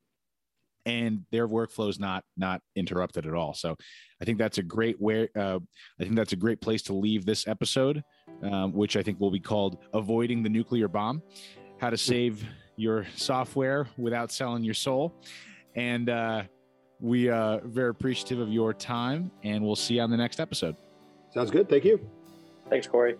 And 0.84 1.24
their 1.30 1.46
workflow 1.46 1.88
is 1.88 2.00
not 2.00 2.24
not 2.36 2.60
interrupted 2.74 3.24
at 3.24 3.34
all. 3.34 3.54
So, 3.54 3.76
I 4.20 4.24
think 4.24 4.38
that's 4.38 4.58
a 4.58 4.64
great 4.64 5.00
where 5.00 5.28
uh, 5.36 5.60
I 6.00 6.02
think 6.02 6.16
that's 6.16 6.32
a 6.32 6.36
great 6.36 6.60
place 6.60 6.82
to 6.82 6.92
leave 6.92 7.24
this 7.24 7.46
episode, 7.46 8.02
um, 8.42 8.72
which 8.72 8.96
I 8.96 9.02
think 9.04 9.20
will 9.20 9.30
be 9.30 9.38
called 9.38 9.78
"Avoiding 9.94 10.42
the 10.42 10.48
Nuclear 10.48 10.88
Bomb: 10.88 11.22
How 11.78 11.90
to 11.90 11.96
Save 11.96 12.44
Your 12.74 13.06
Software 13.14 13.86
Without 13.96 14.32
Selling 14.32 14.64
Your 14.64 14.74
Soul." 14.74 15.14
And 15.76 16.08
uh, 16.08 16.42
we 17.02 17.28
are 17.28 17.60
very 17.64 17.90
appreciative 17.90 18.38
of 18.38 18.48
your 18.48 18.72
time, 18.72 19.30
and 19.42 19.62
we'll 19.62 19.76
see 19.76 19.94
you 19.94 20.00
on 20.00 20.10
the 20.10 20.16
next 20.16 20.38
episode. 20.38 20.76
Sounds 21.34 21.50
good. 21.50 21.68
Thank 21.68 21.84
you. 21.84 22.00
Thanks, 22.70 22.86
Corey. 22.86 23.16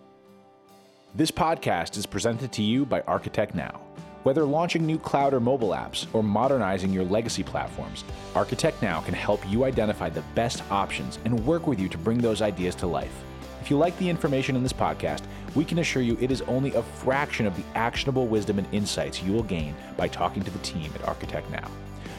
This 1.16 1.32
podcast 1.32 1.96
is 1.96 2.06
presented 2.06 2.52
to 2.52 2.62
you 2.62 2.86
by 2.86 3.00
ArchitectNow. 3.02 3.76
Whether 4.22 4.44
launching 4.44 4.86
new 4.86 5.00
cloud 5.00 5.34
or 5.34 5.40
mobile 5.40 5.70
apps 5.70 6.06
or 6.14 6.22
modernizing 6.22 6.92
your 6.92 7.02
legacy 7.02 7.42
platforms, 7.42 8.04
ArchitectNow 8.34 9.04
can 9.04 9.14
help 9.14 9.40
you 9.50 9.64
identify 9.64 10.08
the 10.08 10.22
best 10.36 10.62
options 10.70 11.18
and 11.24 11.44
work 11.44 11.66
with 11.66 11.80
you 11.80 11.88
to 11.88 11.98
bring 11.98 12.18
those 12.18 12.40
ideas 12.40 12.76
to 12.76 12.86
life. 12.86 13.12
If 13.60 13.68
you 13.68 13.78
like 13.78 13.98
the 13.98 14.08
information 14.08 14.54
in 14.54 14.62
this 14.62 14.72
podcast, 14.72 15.24
we 15.56 15.64
can 15.64 15.80
assure 15.80 16.02
you 16.02 16.16
it 16.20 16.30
is 16.30 16.42
only 16.42 16.72
a 16.74 16.82
fraction 16.82 17.46
of 17.46 17.56
the 17.56 17.64
actionable 17.74 18.28
wisdom 18.28 18.58
and 18.58 18.68
insights 18.72 19.22
you 19.22 19.32
will 19.32 19.42
gain 19.42 19.74
by 19.96 20.06
talking 20.06 20.44
to 20.44 20.50
the 20.52 20.58
team 20.60 20.90
at 20.94 21.02
ArchitectNow. 21.02 21.68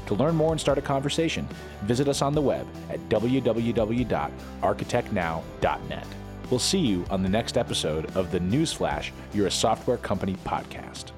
To 0.07 0.15
learn 0.15 0.35
more 0.35 0.51
and 0.51 0.59
start 0.59 0.77
a 0.77 0.81
conversation, 0.81 1.47
visit 1.83 2.07
us 2.07 2.21
on 2.21 2.33
the 2.33 2.41
web 2.41 2.67
at 2.89 2.99
www.architectnow.net. 3.09 6.07
We'll 6.49 6.59
see 6.59 6.79
you 6.79 7.05
on 7.09 7.23
the 7.23 7.29
next 7.29 7.57
episode 7.57 8.15
of 8.15 8.31
the 8.31 8.39
Newsflash 8.39 9.11
You're 9.33 9.47
a 9.47 9.51
Software 9.51 9.97
Company 9.97 10.35
podcast. 10.45 11.11